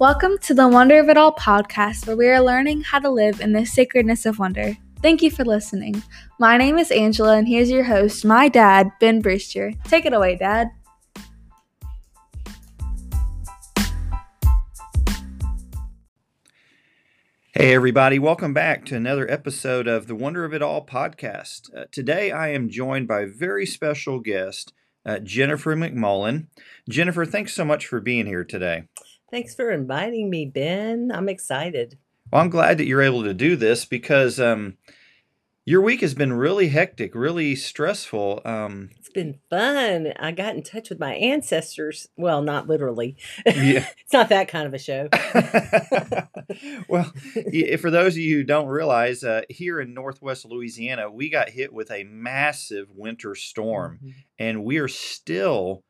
Welcome 0.00 0.38
to 0.44 0.54
the 0.54 0.66
Wonder 0.66 0.98
of 0.98 1.10
It 1.10 1.18
All 1.18 1.34
podcast, 1.34 2.06
where 2.06 2.16
we 2.16 2.26
are 2.28 2.40
learning 2.40 2.80
how 2.80 3.00
to 3.00 3.10
live 3.10 3.38
in 3.42 3.52
the 3.52 3.66
sacredness 3.66 4.24
of 4.24 4.38
wonder. 4.38 4.74
Thank 5.02 5.20
you 5.20 5.30
for 5.30 5.44
listening. 5.44 6.02
My 6.38 6.56
name 6.56 6.78
is 6.78 6.90
Angela, 6.90 7.36
and 7.36 7.46
here's 7.46 7.70
your 7.70 7.84
host, 7.84 8.24
my 8.24 8.48
dad, 8.48 8.90
Ben 8.98 9.20
Brewster. 9.20 9.74
Take 9.84 10.06
it 10.06 10.14
away, 10.14 10.36
Dad. 10.36 10.70
Hey, 17.52 17.74
everybody, 17.74 18.18
welcome 18.18 18.54
back 18.54 18.86
to 18.86 18.96
another 18.96 19.30
episode 19.30 19.86
of 19.86 20.06
the 20.06 20.14
Wonder 20.14 20.46
of 20.46 20.54
It 20.54 20.62
All 20.62 20.82
podcast. 20.82 21.76
Uh, 21.76 21.84
today, 21.92 22.30
I 22.30 22.48
am 22.54 22.70
joined 22.70 23.06
by 23.06 23.20
a 23.20 23.26
very 23.26 23.66
special 23.66 24.18
guest, 24.18 24.72
uh, 25.04 25.18
Jennifer 25.18 25.76
McMullen. 25.76 26.46
Jennifer, 26.88 27.26
thanks 27.26 27.52
so 27.52 27.66
much 27.66 27.86
for 27.86 28.00
being 28.00 28.24
here 28.24 28.44
today. 28.44 28.84
Thanks 29.30 29.54
for 29.54 29.70
inviting 29.70 30.28
me, 30.30 30.46
Ben. 30.46 31.10
I'm 31.14 31.28
excited. 31.28 31.98
Well, 32.32 32.42
I'm 32.42 32.50
glad 32.50 32.78
that 32.78 32.86
you're 32.86 33.02
able 33.02 33.22
to 33.24 33.34
do 33.34 33.56
this 33.56 33.84
because 33.84 34.38
um, 34.40 34.76
your 35.64 35.80
week 35.82 36.00
has 36.00 36.14
been 36.14 36.32
really 36.32 36.68
hectic, 36.68 37.14
really 37.14 37.54
stressful. 37.54 38.40
Um, 38.44 38.90
It's 38.98 39.08
been 39.08 39.38
fun. 39.48 40.12
I 40.18 40.32
got 40.32 40.54
in 40.56 40.62
touch 40.62 40.90
with 40.90 40.98
my 40.98 41.14
ancestors. 41.14 42.08
Well, 42.16 42.42
not 42.42 42.68
literally. 42.68 43.16
Yeah. 43.46 43.86
it's 43.98 44.12
not 44.12 44.28
that 44.30 44.48
kind 44.48 44.66
of 44.66 44.74
a 44.74 44.78
show. 44.78 45.08
well, 46.88 47.12
for 47.78 47.90
those 47.90 48.14
of 48.14 48.18
you 48.18 48.38
who 48.38 48.44
don't 48.44 48.66
realize, 48.68 49.22
uh, 49.22 49.42
here 49.48 49.80
in 49.80 49.94
Northwest 49.94 50.44
Louisiana, 50.44 51.10
we 51.10 51.30
got 51.30 51.50
hit 51.50 51.72
with 51.72 51.90
a 51.90 52.04
massive 52.04 52.88
winter 52.94 53.34
storm. 53.34 53.98
Mhm. 54.04 54.14
and 54.38 54.64
we 54.64 54.78
are 54.78 54.88
still 54.88 55.82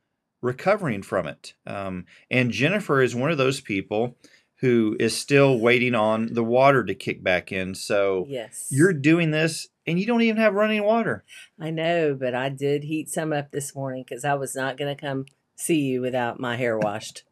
recovering 0.43 1.03
from 1.03 1.27
it. 1.27 1.55
Um, 1.67 2.07
and 2.31 2.51
Jennifer 2.51 3.03
is 3.03 3.15
one 3.15 3.31
of 3.31 3.39
those 3.39 3.61
people 3.61 4.17
who 4.61 4.97
is 5.01 5.17
still 5.17 5.59
waiting 5.59 5.95
on 5.95 6.35
the 6.35 6.45
water 6.45 6.85
to 6.85 6.95
kick 6.95 7.23
back 7.25 7.51
in. 7.51 7.75
So 7.75 8.27
Yes. 8.29 8.69
you're 8.71 8.93
doing 8.93 9.31
this 9.31 9.69
and 9.87 9.99
you 9.99 10.07
don't 10.07 10.21
even 10.23 10.37
have 10.37 10.55
running 10.55 10.85
water. 10.85 11.25
I 11.59 11.71
know, 11.71 12.15
but 12.15 12.35
I 12.35 12.51
did 12.51 12.85
heat 12.85 13.09
some 13.09 13.33
up 13.33 13.51
this 13.53 13.75
morning 13.75 14.05
because 14.07 14.25
I 14.25 14.35
was 14.35 14.55
not 14.55 14.77
going 14.77 14.95
to 14.95 15.01
come 15.01 15.25
see 15.61 15.81
you 15.81 16.01
without 16.01 16.41
my 16.41 16.57
hair 16.57 16.79
washed. 16.79 17.25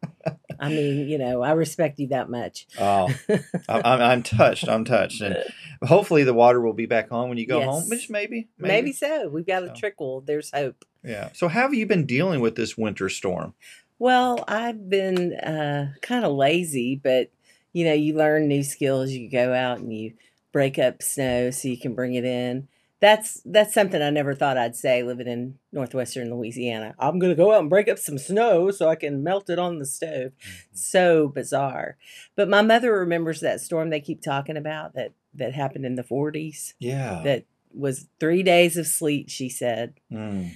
I 0.59 0.69
mean, 0.69 1.07
you 1.07 1.17
know, 1.17 1.41
I 1.41 1.51
respect 1.51 1.99
you 1.99 2.07
that 2.09 2.29
much. 2.29 2.67
Oh, 2.77 3.07
I'm, 3.69 4.01
I'm, 4.01 4.23
touched. 4.23 4.67
I'm 4.67 4.85
touched. 4.85 5.21
And 5.21 5.37
hopefully 5.81 6.23
the 6.23 6.33
water 6.33 6.61
will 6.61 6.73
be 6.73 6.85
back 6.85 7.11
on 7.11 7.29
when 7.29 7.37
you 7.37 7.47
go 7.47 7.61
home. 7.61 7.83
Yes. 7.87 8.01
Just 8.01 8.09
maybe, 8.11 8.49
Maybe. 8.57 8.91
so. 8.91 9.29
We've 9.29 9.47
got 9.47 9.63
So. 9.65 9.71
a 9.71 9.75
trickle. 9.75 10.21
There's 10.21 10.51
hope. 10.51 10.85
Yeah. 11.03 11.29
So 11.33 11.47
how 11.47 11.61
have 11.61 11.73
you 11.73 11.85
been 11.85 12.05
dealing 12.05 12.41
with 12.41 12.55
this 12.55 12.77
winter 12.77 13.09
storm? 13.09 13.53
Well, 13.97 14.43
I've 14.47 14.89
been 14.89 15.33
uh, 15.33 15.93
kind 16.01 16.25
of 16.25 16.33
lazy, 16.33 16.95
but 17.01 17.31
you 17.73 17.85
know, 17.85 17.93
you 17.93 18.15
learn 18.15 18.47
new 18.47 18.63
skills. 18.63 19.11
You 19.11 19.29
go 19.29 19.53
out 19.53 19.79
and 19.79 19.93
you 19.93 20.13
break 20.51 20.77
up 20.77 21.01
snow 21.01 21.51
so 21.51 21.67
you 21.67 21.77
can 21.77 21.95
bring 21.95 22.15
it 22.15 22.25
in. 22.25 22.67
That's 23.01 23.41
that's 23.45 23.73
something 23.73 24.01
I 24.01 24.09
never 24.09 24.33
thought 24.35 24.57
I'd 24.57 24.75
say 24.75 25.03
living 25.03 25.27
in 25.27 25.57
northwestern 25.71 26.33
Louisiana. 26.35 26.95
I'm 26.99 27.17
gonna 27.17 27.33
go 27.35 27.53
out 27.53 27.61
and 27.61 27.69
break 27.69 27.87
up 27.87 27.97
some 27.97 28.17
snow 28.17 28.71
so 28.71 28.89
I 28.89 28.95
can 28.95 29.23
melt 29.23 29.49
it 29.49 29.57
on 29.57 29.79
the 29.79 29.85
stove. 29.85 30.33
So 30.73 31.29
bizarre. 31.29 31.95
But 32.35 32.49
my 32.49 32.61
mother 32.61 32.91
remembers 32.93 33.39
that 33.39 33.61
storm 33.61 33.89
they 33.89 34.01
keep 34.01 34.21
talking 34.21 34.57
about 34.57 34.95
that 34.95 35.13
that 35.35 35.53
happened 35.53 35.85
in 35.85 35.95
the 35.95 36.03
40s. 36.03 36.73
Yeah. 36.79 37.21
That 37.23 37.45
was 37.73 38.07
three 38.19 38.43
days 38.43 38.75
of 38.77 38.85
sleet. 38.87 39.29
She 39.29 39.47
said 39.47 39.93
Mm. 40.11 40.51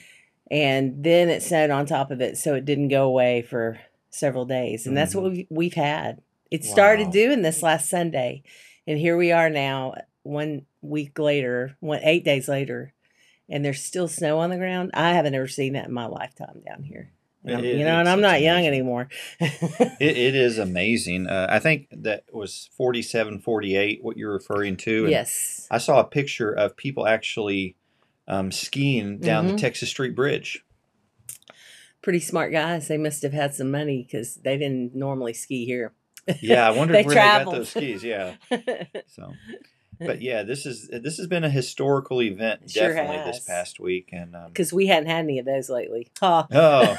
and 0.52 1.04
then 1.04 1.30
it 1.30 1.44
snowed 1.44 1.70
on 1.70 1.86
top 1.86 2.12
of 2.12 2.20
it 2.20 2.38
so 2.38 2.56
it 2.56 2.66
didn't 2.66 2.90
go 2.90 3.06
away 3.06 3.42
for 3.42 3.80
several 4.10 4.46
days 4.46 4.86
and 4.86 4.98
that's 4.98 5.16
what 5.16 5.24
Mhm. 5.26 5.32
we've, 5.36 5.48
we've 5.50 5.74
had 5.76 6.22
it 6.52 6.64
started 6.66 7.06
Wow. 7.06 7.12
doing 7.12 7.42
this 7.42 7.64
last 7.64 7.90
sunday 7.90 8.44
and 8.86 9.00
here 9.00 9.16
we 9.18 9.32
are 9.32 9.50
now 9.50 9.94
one 10.24 10.66
week 10.82 11.20
later 11.20 11.76
one 11.80 12.00
eight 12.04 12.24
days 12.24 12.48
later 12.48 12.94
and 13.50 13.64
there's 13.64 13.82
still 13.84 14.08
snow 14.08 14.40
on 14.40 14.50
the 14.50 14.58
ground 14.58 14.90
i 14.94 15.14
haven't 15.14 15.36
ever 15.36 15.48
seen 15.48 15.74
that 15.74 15.86
in 15.88 15.94
my 15.94 16.06
lifetime 16.06 16.62
down 16.66 16.82
here 16.84 17.12
It- 17.46 17.64
you 17.78 17.84
know 17.84 18.00
and 18.00 18.08
i'm 18.08 18.22
not 18.22 18.42
young 18.42 18.66
anymore 18.66 19.10
It, 19.40 20.00
it 20.18 20.36
is 20.36 20.58
amazing. 20.58 21.28
Uh, 21.28 21.48
I 21.50 21.60
think 21.60 21.88
that 21.92 22.24
was 22.32 22.70
47, 22.78 23.40
48, 23.40 24.00
what 24.02 24.16
you're 24.18 24.32
referring 24.34 24.78
to. 24.78 25.04
And 25.04 25.12
yes 25.12 25.68
I 25.70 25.78
saw 25.78 26.00
a 26.00 26.06
picture 26.06 26.52
of 26.52 26.78
people 26.78 27.06
actually 27.06 27.76
um, 28.28 28.52
skiing 28.52 29.20
down 29.20 29.48
the 29.48 29.54
Mhm. 29.54 29.58
Texas 29.58 29.90
Street 29.90 30.16
Bridge. 30.16 30.64
pretty 32.02 32.20
smart 32.22 32.52
guys 32.54 32.88
they 32.88 32.98
must 32.98 33.22
have 33.24 33.34
had 33.34 33.54
some 33.54 33.72
money 33.72 34.04
because 34.04 34.36
they 34.36 34.58
didn't 34.58 34.96
normally 34.96 35.34
ski 35.34 35.66
here 35.66 35.92
Yeah, 36.42 36.66
I 36.68 36.72
wonder 36.72 36.94
where 37.04 37.04
they 37.04 37.14
got 37.16 37.52
those 37.52 37.70
skis. 37.70 38.02
Yeah, 38.04 38.36
so, 39.08 39.34
but 40.06 40.22
yeah, 40.30 40.44
this 40.44 40.66
is 40.66 40.88
this 40.88 41.18
has 41.18 41.28
been 41.28 41.44
a 41.44 41.50
historical 41.50 42.22
event 42.22 42.70
Sure 42.72 42.94
definitely 42.94 43.32
this 43.32 43.40
past 43.40 43.80
week, 43.80 44.10
and 44.12 44.36
um, 44.36 44.48
because 44.48 44.72
we 44.74 44.88
hadn't 44.88 45.08
had 45.10 45.20
any 45.20 45.40
of 45.40 45.46
those 45.46 45.70
lately 45.70 46.12
Ha. 46.20 46.48
oh, 46.52 46.98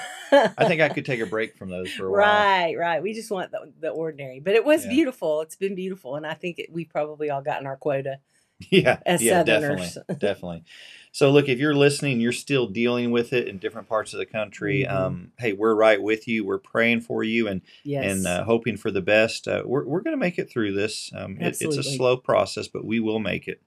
I 0.56 0.66
think 0.66 0.80
I 0.80 0.88
could 0.94 1.04
take 1.04 1.20
a 1.20 1.26
break 1.26 1.56
from 1.56 1.70
those 1.70 1.90
for 1.92 2.06
a 2.06 2.10
while. 2.10 2.18
Right, 2.20 2.74
right. 2.78 3.02
We 3.02 3.14
just 3.14 3.30
want 3.30 3.50
the, 3.52 3.72
the 3.80 3.90
ordinary, 3.90 4.40
but 4.40 4.54
it 4.54 4.64
was 4.64 4.84
Yeah. 4.84 4.90
beautiful. 4.90 5.40
It's 5.42 5.56
been 5.56 5.74
beautiful, 5.74 6.16
and 6.16 6.26
I 6.26 6.34
think 6.34 6.58
it, 6.58 6.72
we've 6.72 6.88
probably 6.88 7.30
all 7.30 7.42
gotten 7.42 7.66
our 7.66 7.76
quota. 7.76 8.18
Yeah, 8.70 8.98
As 9.04 9.20
yeah, 9.20 9.42
definitely, 9.42 9.86
Southerners. 9.88 10.18
definitely. 10.18 10.64
So, 11.12 11.30
look, 11.30 11.48
if 11.48 11.58
you're 11.58 11.74
listening, 11.74 12.20
you're 12.20 12.32
still 12.32 12.66
dealing 12.66 13.10
with 13.10 13.32
it 13.32 13.46
in 13.46 13.58
different 13.58 13.88
parts 13.88 14.12
of 14.14 14.18
the 14.18 14.26
country. 14.26 14.84
Mhm. 14.88 14.92
Um, 14.92 15.32
hey, 15.38 15.52
we're 15.52 15.74
right 15.74 16.00
with 16.02 16.26
you. 16.26 16.44
We're 16.44 16.58
praying 16.58 17.02
for 17.02 17.22
you 17.22 17.46
and 17.48 17.62
Yes, 17.84 18.16
and 18.16 18.26
uh, 18.26 18.44
hoping 18.44 18.76
for 18.76 18.90
the 18.90 19.02
best. 19.02 19.46
Uh, 19.46 19.62
we're 19.64 19.84
we're 19.84 20.00
going 20.00 20.16
to 20.16 20.20
make 20.20 20.38
it 20.38 20.50
through 20.50 20.72
this. 20.72 21.12
Um, 21.14 21.36
it, 21.40 21.56
it's 21.60 21.76
a 21.76 21.82
slow 21.82 22.16
process, 22.16 22.66
but 22.68 22.84
we 22.84 23.00
will 23.00 23.18
make 23.20 23.46
it. 23.48 23.60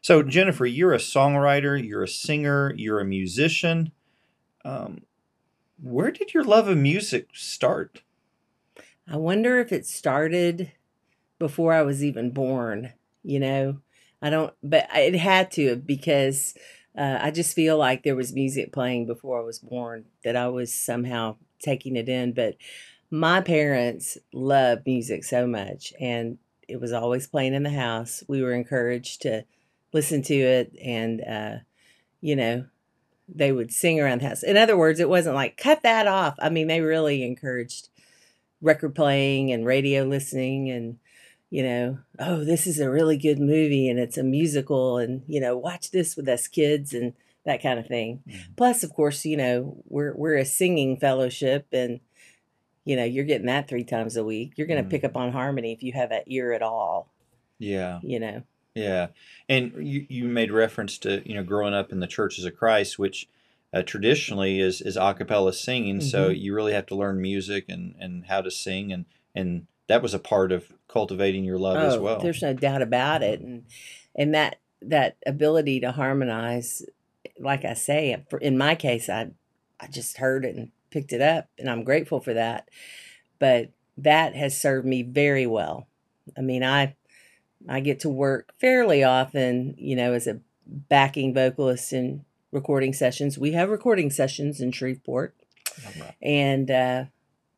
So, 0.00 0.22
Jennifer, 0.22 0.66
you're 0.66 0.92
a 0.92 0.98
songwriter, 0.98 1.82
you're 1.82 2.02
a 2.04 2.08
singer, 2.08 2.72
you're 2.76 3.00
a 3.00 3.04
musician. 3.04 3.92
Um, 4.64 5.02
where 5.82 6.10
did 6.10 6.32
your 6.34 6.44
love 6.44 6.68
of 6.68 6.76
music 6.78 7.28
start? 7.34 8.02
I 9.08 9.16
wonder 9.16 9.58
if 9.58 9.72
it 9.72 9.86
started 9.86 10.72
before 11.38 11.72
I 11.72 11.82
was 11.82 12.04
even 12.04 12.30
born. 12.30 12.92
You 13.22 13.40
know, 13.40 13.80
I 14.26 14.30
don't, 14.30 14.52
but 14.60 14.88
it 14.92 15.14
had 15.14 15.52
to 15.52 15.76
because 15.76 16.54
uh, 16.98 17.18
I 17.20 17.30
just 17.30 17.54
feel 17.54 17.78
like 17.78 18.02
there 18.02 18.16
was 18.16 18.34
music 18.34 18.72
playing 18.72 19.06
before 19.06 19.40
I 19.40 19.44
was 19.44 19.60
born 19.60 20.06
that 20.24 20.34
I 20.34 20.48
was 20.48 20.74
somehow 20.74 21.36
taking 21.60 21.94
it 21.94 22.08
in. 22.08 22.32
But 22.32 22.56
my 23.08 23.40
parents 23.40 24.18
loved 24.32 24.84
music 24.84 25.22
so 25.22 25.46
much, 25.46 25.92
and 26.00 26.38
it 26.66 26.80
was 26.80 26.92
always 26.92 27.28
playing 27.28 27.54
in 27.54 27.62
the 27.62 27.70
house. 27.70 28.24
We 28.26 28.42
were 28.42 28.52
encouraged 28.52 29.22
to 29.22 29.44
listen 29.92 30.22
to 30.22 30.34
it, 30.34 30.76
and 30.82 31.20
uh, 31.20 31.56
you 32.20 32.34
know, 32.34 32.66
they 33.32 33.52
would 33.52 33.72
sing 33.72 34.00
around 34.00 34.22
the 34.22 34.28
house. 34.28 34.42
In 34.42 34.56
other 34.56 34.76
words, 34.76 34.98
it 34.98 35.08
wasn't 35.08 35.36
like 35.36 35.56
cut 35.56 35.84
that 35.84 36.08
off. 36.08 36.34
I 36.40 36.48
mean, 36.48 36.66
they 36.66 36.80
really 36.80 37.22
encouraged 37.22 37.90
record 38.60 38.96
playing 38.96 39.52
and 39.52 39.64
radio 39.64 40.02
listening 40.02 40.68
and 40.68 40.98
you 41.56 41.62
know 41.62 41.98
oh 42.18 42.44
this 42.44 42.66
is 42.66 42.78
a 42.80 42.90
really 42.90 43.16
good 43.16 43.38
movie 43.38 43.88
and 43.88 43.98
it's 43.98 44.18
a 44.18 44.22
musical 44.22 44.98
and 44.98 45.22
you 45.26 45.40
know 45.40 45.56
watch 45.56 45.90
this 45.90 46.14
with 46.14 46.28
us 46.28 46.46
kids 46.48 46.92
and 46.92 47.14
that 47.46 47.62
kind 47.62 47.78
of 47.78 47.86
thing 47.86 48.22
Mhm. 48.28 48.56
plus 48.56 48.82
of 48.84 48.92
course 48.92 49.24
you 49.24 49.38
know 49.38 49.82
we're 49.88 50.14
we're 50.14 50.36
a 50.36 50.44
singing 50.44 50.98
fellowship 50.98 51.66
and 51.72 52.00
you 52.84 52.94
know 52.94 53.04
you're 53.04 53.24
getting 53.24 53.46
that 53.46 53.68
three 53.68 53.84
times 53.84 54.16
a 54.18 54.24
week 54.24 54.52
you're 54.56 54.66
going 54.66 54.84
to 54.84 54.90
pick 54.90 55.02
up 55.02 55.16
on 55.16 55.32
harmony 55.32 55.72
if 55.72 55.82
you 55.82 55.92
have 55.92 56.10
that 56.10 56.24
ear 56.26 56.52
at 56.52 56.62
all 56.62 57.10
Yeah, 57.58 58.00
you 58.02 58.20
know 58.20 58.42
yeah. 58.74 59.06
And 59.48 59.72
you, 59.78 60.04
you 60.10 60.24
made 60.28 60.52
reference 60.52 60.98
to 60.98 61.22
you 61.26 61.34
know 61.36 61.42
growing 61.42 61.72
up 61.72 61.90
in 61.90 62.00
the 62.00 62.06
churches 62.06 62.44
of 62.44 62.54
Christ, 62.54 62.98
which 62.98 63.26
uh, 63.72 63.82
traditionally 63.82 64.60
is 64.60 64.82
is 64.82 64.98
a 64.98 65.14
cappella 65.14 65.54
singing. 65.54 66.02
So 66.02 66.28
Mhm. 66.28 66.38
you 66.38 66.54
really 66.54 66.74
have 66.74 66.84
to 66.88 66.94
learn 66.94 67.18
music 67.22 67.64
and 67.70 67.94
and 67.98 68.26
how 68.26 68.42
to 68.42 68.50
sing, 68.50 68.92
and 68.92 69.06
and 69.34 69.66
that 69.88 70.02
was 70.02 70.14
a 70.14 70.18
part 70.18 70.52
of 70.52 70.72
cultivating 70.88 71.44
your 71.44 71.58
love 71.58 71.76
as 71.76 71.98
well. 71.98 72.16
Oh, 72.18 72.22
there's 72.22 72.42
no 72.42 72.52
doubt 72.54 72.82
about 72.82 73.22
it. 73.22 73.40
And 73.40 73.64
and 74.14 74.34
that 74.34 74.60
that 74.82 75.16
ability 75.26 75.80
to 75.80 75.90
harmonize 75.92 76.82
like 77.40 77.64
i 77.64 77.74
say 77.74 78.24
for- 78.30 78.38
in 78.38 78.56
my 78.56 78.74
case 78.74 79.08
i 79.08 79.28
i 79.80 79.86
just 79.88 80.18
heard 80.18 80.44
it 80.44 80.54
and 80.54 80.70
picked 80.90 81.12
it 81.12 81.20
up 81.20 81.48
and 81.58 81.68
i'm 81.68 81.84
grateful 81.84 82.20
for 82.20 82.34
that. 82.34 82.68
But 83.38 83.70
that 83.98 84.34
has 84.34 84.58
served 84.60 84.86
me 84.86 85.02
very 85.02 85.46
well. 85.46 85.86
I 86.36 86.40
mean 86.40 86.62
i 86.62 86.94
i 87.68 87.80
get 87.80 88.00
to 88.00 88.08
work 88.08 88.52
fairly 88.58 89.02
often 89.02 89.74
you 89.78 89.96
know 89.96 90.12
as 90.12 90.26
a 90.26 90.40
backing 90.66 91.32
vocalist 91.34 91.92
in 91.92 92.24
recording 92.52 92.92
sessions. 92.92 93.38
We 93.38 93.52
have 93.52 93.68
recording 93.70 94.10
sessions 94.10 94.60
in 94.60 94.72
shreveport. 94.72 95.34
Right. 96.00 96.14
and 96.22 96.70
uh 96.70 97.04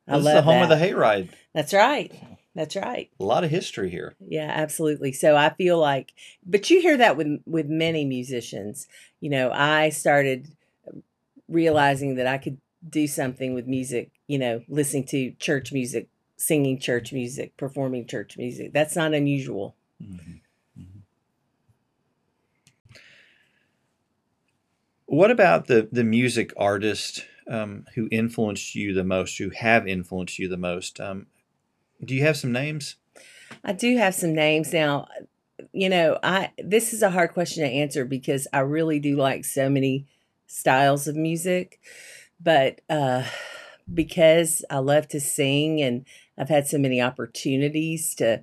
i 0.09 0.13
This 0.17 0.21
is 0.21 0.25
love 0.25 0.35
the 0.35 0.43
home 0.43 0.63
of 0.63 0.69
the 0.69 0.77
hayride. 0.77 1.29
that's 1.55 1.73
right 1.75 2.13
that's 2.55 2.75
right 2.77 3.11
A 3.21 3.25
lot 3.25 3.45
of 3.45 3.51
history 3.51 3.89
here. 3.91 4.17
yeah, 4.21 4.51
absolutely. 4.53 5.13
So 5.13 5.37
I 5.37 5.51
feel 5.51 5.79
like, 5.79 6.13
but 6.45 6.69
you 6.71 6.81
hear 6.81 6.97
that 6.97 7.17
with 7.17 7.41
with 7.47 7.67
many 7.69 8.05
musicians. 8.05 8.89
You 9.21 9.31
know, 9.31 9.51
I 9.53 9.91
started 9.91 10.49
realizing 11.49 12.17
that 12.17 12.27
I 12.27 12.39
could 12.39 12.59
do 12.89 13.07
something 13.07 13.55
with 13.55 13.67
music. 13.69 14.11
You 14.27 14.39
know, 14.39 14.63
listening 14.69 15.05
to 15.07 15.33
church 15.39 15.73
music 15.73 16.09
singing 16.37 16.79
church 16.81 17.13
music, 17.13 17.57
performing 17.57 18.07
church 18.07 18.37
music. 18.37 18.73
That's 18.73 18.97
not 18.97 19.15
unusual. 19.15 19.75
Mhm, 20.03 20.41
mhm. 20.79 21.03
What 25.07 25.31
about 25.31 25.67
the 25.67 25.89
the 25.93 26.05
music 26.05 26.53
artist 26.57 27.25
um, 27.49 27.87
who 27.95 28.09
influenced 28.11 28.75
you 28.75 28.93
the 28.93 29.05
most, 29.05 29.39
who 29.39 29.51
have 29.51 29.87
influenced 29.87 30.39
you 30.39 30.49
the 30.49 30.57
most? 30.57 31.01
Um, 31.01 31.27
do 32.05 32.15
you 32.15 32.23
have 32.23 32.37
some 32.37 32.53
names? 32.53 32.97
I 33.65 33.73
do 33.73 33.97
have 33.97 34.15
some 34.15 34.35
names 34.35 34.73
now. 34.73 35.09
You 35.73 35.89
know, 35.89 36.19
I 36.23 36.53
this 36.59 36.93
is 36.93 37.03
a 37.03 37.11
hard 37.11 37.33
question 37.33 37.65
to 37.65 37.71
answer 37.71 38.05
because 38.05 38.47
I 38.53 38.61
really 38.61 39.01
do 39.01 39.17
like 39.17 39.45
so 39.45 39.69
many 39.69 40.07
styles 40.47 41.09
of 41.09 41.17
music, 41.17 41.81
but 42.41 42.81
uh 42.89 43.25
because 43.93 44.65
I 44.71 44.79
love 44.79 45.09
to 45.09 45.21
sing 45.21 45.81
and 45.81 46.05
I've 46.37 46.51
had 46.51 46.67
so 46.67 46.79
many 46.79 47.01
opportunities 47.01 48.15
to 48.17 48.43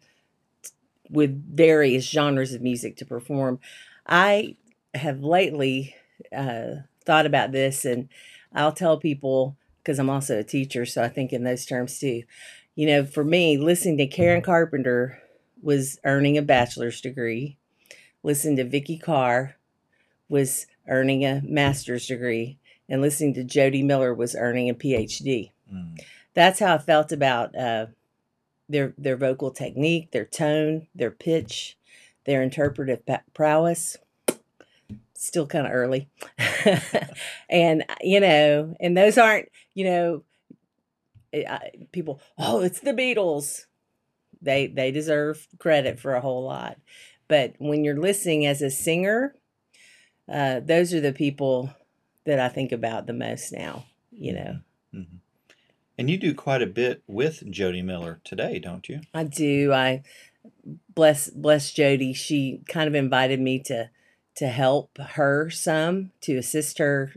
with 1.09 1.55
various 1.55 2.03
genres 2.03 2.53
of 2.53 2.61
music 2.61 2.97
to 2.97 3.05
perform, 3.05 3.59
I 4.07 4.55
have 4.93 5.21
lately 5.21 5.95
uh 6.35 6.81
thought 7.05 7.25
about 7.25 7.51
this 7.51 7.85
and 7.85 8.09
I'll 8.55 8.71
tell 8.71 8.97
people 8.97 9.57
because 9.81 9.99
I'm 9.99 10.09
also 10.09 10.39
a 10.39 10.43
teacher, 10.43 10.85
so 10.85 11.03
I 11.03 11.09
think 11.09 11.31
in 11.31 11.43
those 11.43 11.65
terms 11.65 11.99
too. 11.99 12.23
You 12.73 12.87
know, 12.87 13.05
for 13.05 13.23
me, 13.23 13.57
listening 13.57 13.97
to 13.99 14.07
Karen 14.07 14.41
Carpenter 14.41 15.21
was 15.61 15.99
earning 16.03 16.37
a 16.37 16.41
bachelor's 16.41 17.01
degree. 17.01 17.57
Listening 18.23 18.55
to 18.57 18.63
Vikki 18.63 18.97
Carr 18.97 19.55
was 20.27 20.65
earning 20.87 21.23
a 21.23 21.41
master's 21.43 22.07
degree. 22.07 22.57
And 22.89 23.01
listening 23.01 23.33
to 23.35 23.43
Jody 23.43 23.81
Miller 23.81 24.13
was 24.13 24.35
earning 24.35 24.69
a 24.69 24.73
PhD. 24.73 25.51
Mm, 25.73 25.99
That's 26.33 26.59
how 26.59 26.75
I 26.75 26.77
felt 26.77 27.11
about 27.11 27.55
uh, 27.55 27.87
their 28.69 28.93
their 28.97 29.17
vocal 29.17 29.51
technique, 29.51 30.11
their 30.11 30.25
tone, 30.25 30.87
their 30.93 31.11
pitch, 31.11 31.77
their 32.25 32.43
interpretive 32.43 33.01
prowess. 33.33 33.97
Still 35.17 35.47
kind 35.47 35.65
of 35.65 35.71
early, 35.73 36.09
and 37.49 37.83
uh, 37.87 37.95
you 38.01 38.19
know, 38.19 38.75
and 38.79 38.97
those 38.97 39.17
aren't 39.17 39.47
you 39.73 39.85
know, 39.85 40.23
eh, 41.33 41.43
I- 41.49 41.71
people. 41.91 42.19
Oh, 42.37 42.61
it's 42.61 42.79
the 42.81 42.91
Beatles. 42.93 43.65
They 44.41 44.67
they 44.67 44.91
deserve 44.91 45.47
credit 45.57 45.99
for 45.99 46.15
a 46.15 46.21
whole 46.21 46.43
lot, 46.43 46.77
but 47.27 47.53
when 47.59 47.83
you're 47.83 47.99
listening 47.99 48.45
as 48.45 48.61
a 48.61 48.69
singer, 48.69 49.35
uh, 50.31 50.59
those 50.59 50.93
are 50.93 51.01
the 51.01 51.13
people 51.13 51.73
that 52.25 52.39
I 52.39 52.49
think 52.49 52.71
about 52.71 53.07
the 53.07 53.13
most 53.13 53.53
now. 53.53 53.85
You 54.11 54.33
know. 54.33 54.59
mhm. 54.93 55.19
And 55.97 56.09
you 56.09 56.17
do 56.17 56.33
quite 56.33 56.61
a 56.61 56.67
bit 56.67 57.03
with 57.07 57.49
Jody 57.49 57.81
Miller 57.81 58.19
today, 58.25 58.59
don't 58.59 58.89
you? 58.89 58.99
I 59.13 59.23
do. 59.23 59.71
I 59.71 60.03
bless 60.93 61.29
bless 61.29 61.71
Jody. 61.71 62.11
She 62.11 62.61
kind 62.67 62.89
of 62.89 62.95
invited 62.95 63.39
me 63.39 63.59
to 63.63 63.89
to 64.35 64.47
help 64.47 64.97
her 64.97 65.49
some 65.49 66.11
to 66.21 66.37
assist 66.37 66.77
her. 66.77 67.13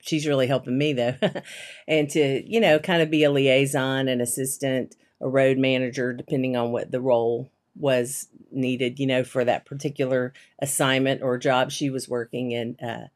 She's 0.00 0.26
really 0.26 0.46
helping 0.46 0.78
me 0.78 0.92
though, 0.92 1.14
and 1.88 2.08
to 2.10 2.42
you 2.50 2.60
know 2.60 2.78
kind 2.78 3.02
of 3.02 3.10
be 3.10 3.24
a 3.24 3.30
liaison, 3.30 4.08
an 4.08 4.20
assistant, 4.20 4.96
a 5.20 5.28
road 5.28 5.58
manager, 5.58 6.12
depending 6.12 6.56
on 6.56 6.72
what 6.72 6.90
the 6.90 7.00
role 7.00 7.50
was 7.76 8.28
needed. 8.50 8.98
You 8.98 9.06
know 9.06 9.24
for 9.24 9.44
that 9.44 9.66
particular 9.66 10.32
assignment 10.58 11.22
or 11.22 11.38
job 11.38 11.70
she 11.70 11.90
was 11.90 12.08
working 12.08 12.52
in. 12.52 12.76
Uh, 12.76 13.08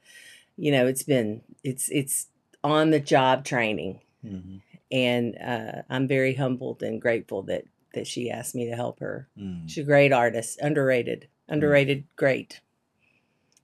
you 0.56 0.70
know 0.70 0.87
it's 0.87 1.02
been 1.02 1.43
it's 1.64 1.88
it's 1.90 2.26
on 2.62 2.90
the 2.90 3.00
job 3.00 3.44
training 3.44 4.00
hmm 4.20 4.58
and 4.93 5.38
uh, 5.38 5.82
I'm 5.88 6.06
very 6.06 6.34
humbled 6.34 6.82
and 6.82 7.00
grateful 7.00 7.43
that 7.44 7.64
that 7.94 8.06
she 8.06 8.31
asked 8.31 8.55
me 8.55 8.67
to 8.67 8.76
help 8.76 9.00
her. 9.00 9.29
Mm. 9.38 9.69
She's 9.69 9.84
a 9.84 9.87
great 9.87 10.12
artist, 10.12 10.58
underrated, 10.62 11.29
underrated, 11.49 12.05
great. 12.17 12.61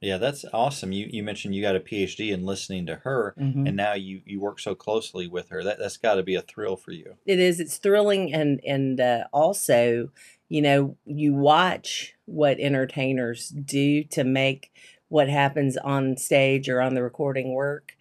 Yeah, 0.00 0.18
that's 0.18 0.44
awesome. 0.52 0.92
You 0.92 1.08
you 1.10 1.22
mentioned 1.22 1.54
you 1.54 1.62
got 1.62 1.76
a 1.76 1.80
PhD 1.80 2.32
in 2.32 2.44
listening 2.46 2.86
to 2.86 2.96
her, 2.96 3.34
Mhm. 3.38 3.66
and 3.66 3.76
now 3.76 3.94
you 3.94 4.22
you 4.24 4.40
work 4.40 4.60
so 4.60 4.74
closely 4.74 5.26
with 5.26 5.48
her. 5.48 5.64
That 5.64 5.78
that's 5.78 5.96
got 5.96 6.14
to 6.14 6.22
be 6.22 6.36
a 6.36 6.42
thrill 6.42 6.76
for 6.76 6.92
you. 6.92 7.16
It 7.26 7.40
is. 7.40 7.58
It's 7.58 7.78
thrilling, 7.78 8.32
and 8.32 8.60
and 8.64 9.00
uh, 9.00 9.24
also, 9.32 10.10
you 10.48 10.62
know, 10.62 10.96
you 11.04 11.34
watch 11.34 12.14
what 12.26 12.60
entertainers 12.60 13.48
do 13.48 14.04
to 14.04 14.22
make 14.24 14.70
what 15.08 15.28
happens 15.28 15.76
on 15.78 16.16
stage 16.16 16.68
or 16.68 16.80
on 16.80 16.94
the 16.94 17.02
recording 17.02 17.52
work. 17.54 17.96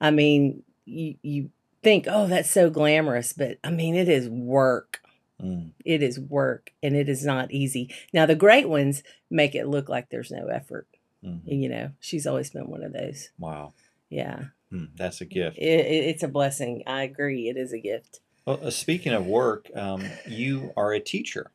I 0.00 0.10
mean, 0.10 0.62
you 0.84 1.14
you 1.22 1.50
think, 1.82 2.06
oh, 2.08 2.26
that's 2.26 2.50
so 2.50 2.68
glamorous, 2.68 3.32
but 3.32 3.56
I 3.64 3.70
mean, 3.70 3.94
it 3.94 4.08
is 4.08 4.28
work. 4.28 5.00
Mm. 5.42 5.70
It 5.84 6.02
is 6.02 6.18
work, 6.18 6.72
and 6.82 6.94
it 6.96 7.08
is 7.08 7.24
not 7.24 7.52
easy. 7.52 7.94
Now, 8.12 8.26
the 8.26 8.34
great 8.34 8.68
ones 8.68 9.02
make 9.30 9.54
it 9.54 9.68
look 9.68 9.88
like 9.88 10.10
there's 10.10 10.32
no 10.32 10.48
effort. 10.48 10.86
Mhm. 11.28 11.40
you 11.44 11.68
know 11.68 11.90
she's 12.00 12.26
always 12.26 12.50
been 12.50 12.68
one 12.68 12.82
of 12.82 12.92
those 12.92 13.30
Wow, 13.38 13.74
yeah 14.10 14.44
Mm, 14.72 14.90
that's 14.96 15.20
a 15.22 15.24
gift. 15.24 15.56
it, 15.56 15.62
it, 15.80 16.04
it's 16.10 16.22
a 16.22 16.28
blessing 16.28 16.82
i 16.86 17.02
agree 17.02 17.48
it 17.48 17.56
is 17.56 17.72
a 17.72 17.78
gift 17.78 18.20
Well, 18.46 18.60
uh, 18.62 18.70
speaking 18.70 19.12
of 19.14 19.26
work, 19.26 19.70
um, 19.74 20.04
you 20.26 20.72
are 20.76 20.92
a 20.92 21.00
teacher, 21.00 21.52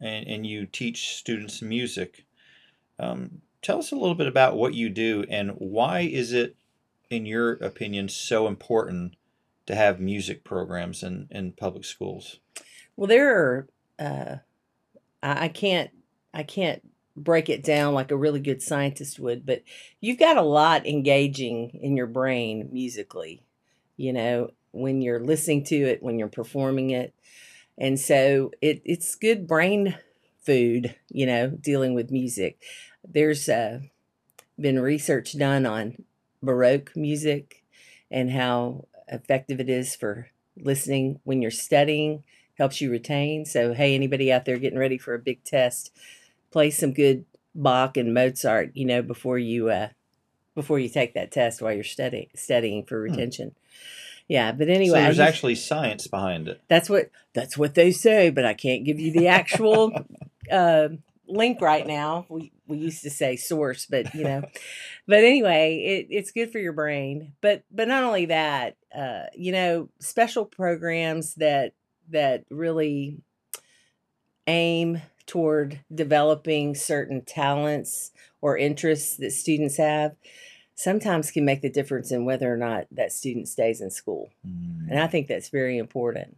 and 0.00 0.26
and 0.26 0.46
you 0.46 0.66
teach 0.66 1.14
students 1.16 1.62
music. 1.62 2.24
Um, 2.98 3.42
tell 3.60 3.78
us 3.78 3.92
a 3.92 3.96
little 3.96 4.14
bit 4.16 4.26
about 4.28 4.56
what 4.56 4.74
you 4.74 4.88
do, 4.88 5.24
and 5.30 5.52
why 5.58 6.00
is 6.00 6.32
it, 6.32 6.56
in 7.10 7.26
your 7.26 7.52
opinion, 7.54 8.08
so 8.08 8.46
important 8.48 9.14
to 9.66 9.74
have 9.74 10.00
music 10.00 10.42
programs 10.44 11.02
in 11.02 11.28
in 11.30 11.52
public 11.52 11.84
schools? 11.84 12.40
well 12.96 13.06
there 13.08 13.30
are 13.36 13.68
uh 13.98 14.36
I, 15.22 15.44
I 15.44 15.48
can't 15.48 15.90
i 16.34 16.42
can't 16.42 16.82
break 17.16 17.48
it 17.48 17.62
down 17.62 17.94
like 17.94 18.10
a 18.10 18.16
really 18.16 18.40
good 18.40 18.62
scientist 18.62 19.18
would 19.18 19.44
but 19.44 19.62
you've 20.00 20.18
got 20.18 20.36
a 20.36 20.42
lot 20.42 20.86
engaging 20.86 21.70
in 21.82 21.96
your 21.96 22.06
brain 22.06 22.68
musically 22.72 23.42
you 23.96 24.12
know 24.12 24.50
when 24.72 25.02
you're 25.02 25.20
listening 25.20 25.62
to 25.64 25.76
it 25.76 26.02
when 26.02 26.18
you're 26.18 26.28
performing 26.28 26.90
it. 26.90 27.14
And 27.78 27.98
so 27.98 28.50
it, 28.60 28.82
it's 28.84 29.14
good 29.14 29.46
brain 29.46 29.96
food 30.44 30.94
you 31.10 31.26
know 31.26 31.50
dealing 31.50 31.94
with 31.94 32.10
music. 32.10 32.60
There's 33.06 33.48
uh, 33.48 33.80
been 34.58 34.80
research 34.80 35.38
done 35.38 35.64
on 35.66 36.04
baroque 36.42 36.92
music 36.96 37.62
and 38.10 38.30
how 38.30 38.86
effective 39.08 39.60
it 39.60 39.68
is 39.68 39.94
for 39.94 40.28
listening 40.56 41.20
when 41.24 41.40
you're 41.40 41.50
studying 41.50 42.24
helps 42.58 42.80
you 42.80 42.90
retain. 42.90 43.44
So 43.44 43.74
hey 43.74 43.94
anybody 43.94 44.32
out 44.32 44.44
there 44.44 44.58
getting 44.58 44.78
ready 44.78 44.98
for 44.98 45.14
a 45.14 45.18
big 45.18 45.44
test 45.44 45.92
play 46.52 46.70
some 46.70 46.92
good 46.92 47.24
bach 47.54 47.96
and 47.96 48.14
mozart 48.14 48.70
you 48.74 48.84
know 48.84 49.02
before 49.02 49.38
you 49.38 49.68
uh 49.68 49.88
before 50.54 50.78
you 50.78 50.88
take 50.88 51.14
that 51.14 51.30
test 51.32 51.60
while 51.60 51.72
you're 51.72 51.84
studying 51.84 52.28
studying 52.34 52.84
for 52.84 53.00
retention 53.00 53.54
yeah 54.28 54.52
but 54.52 54.68
anyway 54.68 54.86
Hmm. 54.86 54.94
so 54.94 55.02
there's 55.02 55.16
just- 55.16 55.28
actually 55.28 55.54
science 55.56 56.06
behind 56.06 56.48
it. 56.48 56.60
that's 56.68 56.88
what 56.88 57.10
that's 57.34 57.56
what 57.56 57.74
they 57.74 57.92
say, 57.92 58.28
but 58.28 58.44
I 58.44 58.52
can't 58.54 58.84
give 58.84 59.00
you 59.00 59.10
the 59.10 59.28
actual 59.28 59.90
uh, 60.52 60.88
link 61.26 61.62
right 61.62 61.86
now. 61.86 62.26
We 62.28 62.52
we 62.66 62.76
used 62.76 63.02
to 63.04 63.10
say 63.10 63.36
source, 63.36 63.86
but 63.86 64.14
you 64.14 64.24
know, 64.24 64.42
but 65.06 65.24
anyway, 65.24 65.78
it, 65.78 66.06
it's 66.10 66.30
good 66.30 66.52
for 66.52 66.58
your 66.58 66.74
brain. 66.74 67.32
But 67.40 67.64
but 67.70 67.88
not 67.88 68.02
only 68.02 68.26
that, 68.26 68.76
uh, 68.94 69.24
you 69.34 69.52
know, 69.52 69.88
special 69.98 70.44
programs 70.44 71.34
that 71.36 71.72
that 72.10 72.44
really 72.50 73.16
aim 74.46 75.02
toward 75.26 75.80
developing 75.94 76.74
certain 76.74 77.22
talents 77.22 78.10
or 78.40 78.58
interests 78.58 79.16
that 79.16 79.32
students 79.32 79.76
have 79.76 80.14
sometimes 80.74 81.30
can 81.30 81.44
make 81.44 81.62
the 81.62 81.70
difference 81.70 82.10
in 82.10 82.24
whether 82.24 82.52
or 82.52 82.56
not 82.56 82.86
that 82.90 83.12
student 83.12 83.46
stays 83.48 83.80
in 83.80 83.90
school. 83.90 84.30
Mm. 84.46 84.90
And 84.90 84.98
I 84.98 85.06
think 85.06 85.28
that's 85.28 85.48
very 85.48 85.78
important. 85.78 86.36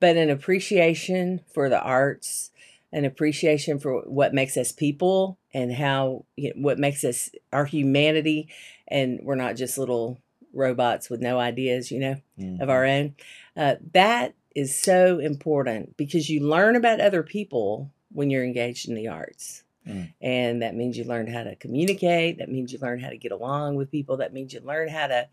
But 0.00 0.16
an 0.16 0.28
appreciation 0.28 1.40
for 1.54 1.68
the 1.68 1.80
arts, 1.80 2.50
an 2.92 3.04
appreciation 3.04 3.78
for 3.78 4.02
what 4.02 4.34
makes 4.34 4.56
us 4.56 4.72
people 4.72 5.38
and 5.54 5.72
how 5.72 6.24
you 6.36 6.50
know, 6.50 6.62
what 6.62 6.78
makes 6.78 7.04
us 7.04 7.30
our 7.52 7.64
humanity. 7.64 8.48
And 8.88 9.20
we're 9.22 9.34
not 9.34 9.56
just 9.56 9.78
little 9.78 10.18
robots 10.52 11.08
with 11.08 11.20
no 11.20 11.38
ideas, 11.38 11.90
you 11.90 12.00
know, 12.00 12.16
Mhm. 12.38 12.60
of 12.60 12.70
our 12.70 12.84
own. 12.84 13.14
Uh, 13.56 13.76
that 13.92 14.34
is 14.56 14.74
so 14.74 15.18
important 15.18 15.96
because 15.98 16.30
you 16.30 16.40
learn 16.40 16.76
about 16.76 16.98
other 16.98 17.22
people 17.22 17.92
when 18.10 18.30
you're 18.30 18.42
engaged 18.42 18.88
in 18.88 18.94
the 18.94 19.06
arts. 19.06 19.62
Mm. 19.86 20.12
And 20.22 20.62
that 20.62 20.74
means 20.74 20.96
you 20.96 21.04
learn 21.04 21.26
how 21.26 21.44
to 21.44 21.54
communicate. 21.56 22.38
That 22.38 22.50
means 22.50 22.72
you 22.72 22.78
learn 22.80 22.98
how 22.98 23.10
to 23.10 23.18
get 23.18 23.32
along 23.32 23.76
with 23.76 23.90
people. 23.90 24.16
That 24.16 24.32
means 24.32 24.54
you 24.54 24.60
learn 24.60 24.88
how 24.88 25.08
to 25.08 25.28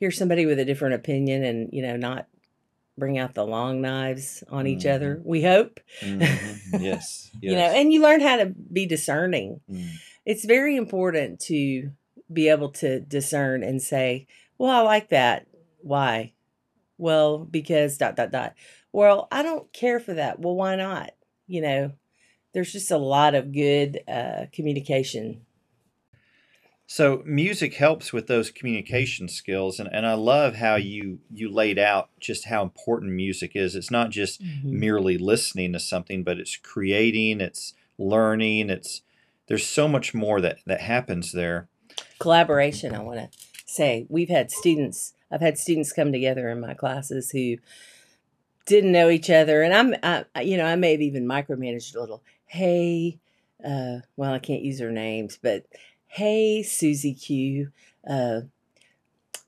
hear 0.00 0.10
somebody 0.10 0.46
with 0.46 0.58
a 0.58 0.64
different 0.64 0.94
opinion 0.94 1.44
and, 1.44 1.68
you 1.70 1.82
know, 1.82 1.96
not 1.96 2.28
bring 2.96 3.18
out 3.18 3.34
the 3.34 3.44
long 3.44 3.82
knives 3.82 4.42
on 4.50 4.66
each 4.66 4.86
other. 4.86 5.20
We 5.22 5.42
hope, 5.42 5.78
Mhm. 6.00 6.80
Yes. 6.80 7.30
you 7.42 7.52
know, 7.52 7.58
and 7.58 7.92
you 7.92 8.00
learn 8.00 8.22
how 8.22 8.38
to 8.38 8.46
be 8.46 8.86
discerning. 8.86 9.60
Mm. 9.70 9.90
It's 10.24 10.46
very 10.46 10.76
important 10.76 11.40
to 11.40 11.90
be 12.32 12.48
able 12.48 12.70
to 12.70 13.00
discern 13.00 13.62
and 13.62 13.82
say, 13.82 14.26
well, 14.56 14.70
I 14.70 14.80
like 14.80 15.10
that. 15.10 15.46
Why? 15.82 16.32
Well, 16.98 17.38
because 17.38 17.98
dot, 17.98 18.16
dot, 18.16 18.32
dot. 18.32 18.54
well, 18.92 19.28
I 19.30 19.42
don't 19.42 19.72
care 19.72 20.00
for 20.00 20.14
that. 20.14 20.38
Well, 20.40 20.54
why 20.54 20.76
not? 20.76 21.10
You 21.46 21.60
know, 21.60 21.92
there's 22.52 22.72
just 22.72 22.90
a 22.90 22.96
lot 22.98 23.34
of 23.34 23.52
good 23.52 24.00
uh, 24.08 24.46
communication. 24.52 25.42
So 26.88 27.22
music 27.26 27.74
helps 27.74 28.12
with 28.12 28.28
those 28.28 28.50
communication 28.52 29.28
skills, 29.28 29.80
and, 29.80 29.88
and 29.92 30.06
I 30.06 30.14
love 30.14 30.54
how 30.54 30.76
you 30.76 31.18
you 31.32 31.52
laid 31.52 31.78
out 31.80 32.10
just 32.20 32.46
how 32.46 32.62
important 32.62 33.12
music 33.12 33.52
is. 33.56 33.74
It's 33.74 33.90
not 33.90 34.10
just 34.10 34.40
Mm-hmm. 34.40 34.78
merely 34.78 35.18
listening 35.18 35.72
to 35.72 35.80
something, 35.80 36.22
but 36.22 36.38
it's 36.38 36.56
creating, 36.56 37.40
it's 37.40 37.74
learning, 37.98 38.70
it's 38.70 39.02
there's 39.48 39.66
so 39.66 39.88
much 39.88 40.14
more 40.14 40.40
that 40.40 40.58
that 40.66 40.80
happens 40.80 41.32
there. 41.32 41.68
Collaboration, 42.20 42.94
I 42.94 43.00
want 43.00 43.18
to 43.32 43.38
say. 43.66 44.06
We've 44.08 44.28
had 44.28 44.52
students, 44.52 45.12
I've 45.30 45.40
had 45.40 45.58
students 45.58 45.92
come 45.92 46.12
together 46.12 46.48
in 46.48 46.60
my 46.60 46.74
classes 46.74 47.30
who 47.30 47.56
didn't 48.66 48.92
know 48.92 49.08
each 49.08 49.30
other. 49.30 49.62
And 49.62 49.74
I'm, 49.74 50.24
I, 50.34 50.42
you 50.42 50.56
know, 50.56 50.66
I 50.66 50.76
may 50.76 50.92
have 50.92 51.00
even 51.00 51.26
micromanaged 51.26 51.94
a 51.94 52.00
little. 52.00 52.22
Hey, 52.46 53.18
uh, 53.64 53.98
well, 54.16 54.32
I 54.32 54.38
can't 54.38 54.62
use 54.62 54.80
her 54.80 54.90
names, 54.90 55.38
but 55.40 55.66
hey, 56.06 56.62
Susie 56.62 57.14
Q, 57.14 57.72
uh, 58.08 58.42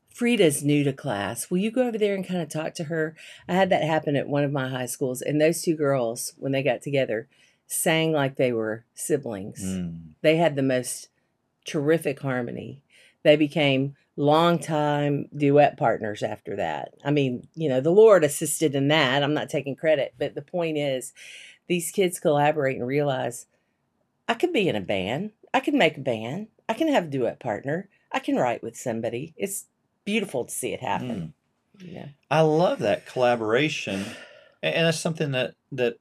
Frida's 0.09 0.65
new 0.65 0.83
to 0.83 0.93
class. 0.93 1.51
Will 1.51 1.59
you 1.59 1.71
go 1.71 1.87
over 1.87 1.97
there 1.99 2.15
and 2.15 2.27
kind 2.27 2.43
of 2.43 2.49
talk 2.49 2.75
to 2.75 2.85
her? 2.85 3.15
I 3.49 3.55
had 3.55 3.71
that 3.71 3.85
happen 3.85 4.17
at 4.17 4.29
one 4.29 4.43
of 4.43 4.51
my 4.51 4.69
high 4.69 4.87
schools, 4.87 5.23
and 5.23 5.41
those 5.41 5.63
two 5.63 5.77
girls, 5.77 6.33
when 6.39 6.53
they 6.53 6.63
got 6.63 6.83
together, 6.83 7.29
sang 7.69 8.13
like 8.13 8.37
they 8.37 8.53
were 8.53 8.85
siblings. 8.95 9.63
Mm. 9.63 10.15
They 10.23 10.37
had 10.37 10.57
the 10.57 10.63
most 10.63 11.09
terrific 11.65 12.19
harmony. 12.21 12.83
They 13.23 13.37
became 13.37 13.95
longtime 14.19 15.29
duet 15.35 15.77
partners 15.79 16.25
after 16.25 16.57
that. 16.57 16.93
I 17.05 17.13
mean, 17.13 17.47
you 17.55 17.69
know, 17.69 17.81
the 17.81 17.93
Lord 17.93 18.25
assisted 18.25 18.75
in 18.75 18.89
that. 18.89 19.23
I'm 19.23 19.33
not 19.33 19.49
taking 19.49 19.77
credit, 19.77 20.15
but 20.19 20.35
the 20.35 20.43
point 20.43 20.77
is, 20.77 21.13
these 21.69 21.93
kids 21.93 22.19
collaborate 22.19 22.79
and 22.79 22.87
realize 22.87 23.47
I 24.27 24.35
could 24.35 24.53
be 24.53 24.69
in 24.69 24.75
a 24.75 24.81
band. 24.81 25.31
I 25.55 25.61
can 25.61 25.79
make 25.79 25.97
a 25.97 26.01
band. 26.01 26.49
I 26.69 26.75
can 26.75 26.89
have 26.89 27.05
a 27.05 27.09
duet 27.09 27.39
partner. 27.39 27.89
I 28.11 28.19
can 28.19 28.37
write 28.37 28.63
with 28.63 28.77
somebody. 28.77 29.35
It's 29.37 29.67
beautiful 30.05 30.45
to 30.47 30.51
see 30.51 30.73
it 30.73 30.81
happen. 30.81 31.33
You 31.79 31.95
know? 31.95 32.09
I 32.29 32.41
love 32.41 32.81
that 32.81 33.07
collaboration, 33.07 34.05
and 34.63 34.87
that's 34.87 34.99
something 34.99 35.31
that 35.33 35.55
that 35.71 35.97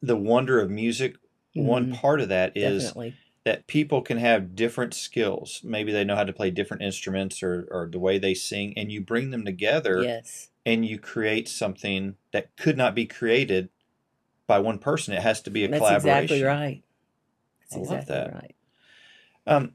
the 0.00 0.16
wonder 0.16 0.60
of 0.60 0.70
music. 0.70 1.16
One 1.54 1.90
Mhm. 1.90 1.94
part 1.96 2.20
of 2.20 2.30
that 2.30 2.56
is 2.56 2.84
Definitely. 2.84 3.14
That 3.44 3.66
people 3.66 4.02
can 4.02 4.18
have 4.18 4.54
different 4.54 4.94
skills. 4.94 5.60
Maybe 5.64 5.92
they 5.92 6.04
know 6.04 6.14
how 6.16 6.24
to 6.24 6.32
play 6.32 6.50
different 6.50 6.82
instruments 6.82 7.42
or, 7.42 7.66
or 7.70 7.88
the 7.90 7.98
way 7.98 8.18
they 8.18 8.34
sing, 8.34 8.72
and 8.76 8.90
you 8.92 9.00
bring 9.00 9.30
them 9.30 9.44
together 9.44 10.02
Yes. 10.02 10.50
and 10.64 10.86
you 10.86 10.98
create 10.98 11.48
something 11.48 12.14
that 12.32 12.56
could 12.56 12.76
not 12.76 12.94
be 12.94 13.06
created 13.06 13.68
by 14.46 14.58
one 14.60 14.78
person. 14.78 15.14
It 15.14 15.22
has 15.22 15.40
to 15.42 15.50
be 15.50 15.64
a 15.64 15.68
That's 15.68 15.78
collaboration. 15.80 16.22
exactly 16.24 16.42
right. 16.44 16.82
That's 17.60 17.74
I 17.74 17.78
love 17.78 18.02
exactly 18.02 18.14
that. 18.14 18.34
right. 18.34 18.54
Um, 19.46 19.72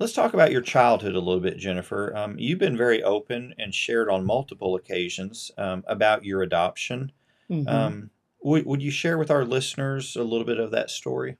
let's 0.00 0.12
talk 0.12 0.34
about 0.34 0.50
your 0.50 0.60
childhood 0.62 1.14
a 1.14 1.20
little 1.20 1.40
bit, 1.40 1.56
Jennifer. 1.56 2.16
Um, 2.16 2.36
you've 2.38 2.58
been 2.58 2.76
very 2.76 3.02
open 3.02 3.54
and 3.58 3.72
shared 3.72 4.08
on 4.08 4.24
multiple 4.24 4.74
occasions 4.74 5.52
um, 5.56 5.84
about 5.86 6.24
your 6.24 6.42
adoption. 6.42 7.12
Mhm. 7.48 7.68
Um, 7.68 8.10
would, 8.42 8.66
would 8.66 8.82
you 8.82 8.90
share 8.90 9.18
with 9.18 9.30
our 9.30 9.44
listeners 9.44 10.16
a 10.16 10.22
little 10.24 10.44
bit 10.46 10.58
of 10.58 10.70
that 10.72 10.90
story? 10.90 11.36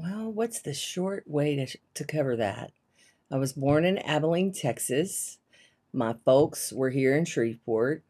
Well, 0.00 0.30
what's 0.30 0.60
the 0.60 0.74
short 0.74 1.24
way 1.26 1.56
to, 1.56 1.78
to 1.94 2.04
cover 2.04 2.36
that? 2.36 2.70
I 3.32 3.36
was 3.36 3.52
born 3.54 3.84
in 3.84 3.98
Abilene, 3.98 4.52
Texas. 4.52 5.38
My 5.92 6.14
folks 6.24 6.72
were 6.72 6.90
here 6.90 7.16
in 7.16 7.24
Shreveport. 7.24 8.04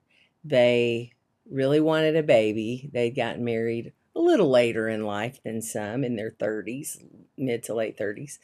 They 0.45 1.13
really 1.51 1.81
wanted 1.81 2.15
a 2.15 2.23
baby. 2.23 2.91
They'd 2.93 3.17
gotten 3.17 3.43
married 3.43 3.95
a 4.15 4.21
little 4.21 4.51
later 4.51 4.87
in 4.87 5.07
life 5.07 5.41
than 5.43 5.63
some 5.63 6.05
in 6.05 6.17
their 6.17 6.31
30s, 6.31 7.03
mid 7.39 7.63
to 7.65 7.75
late 7.75 7.97
30s. 7.97 8.39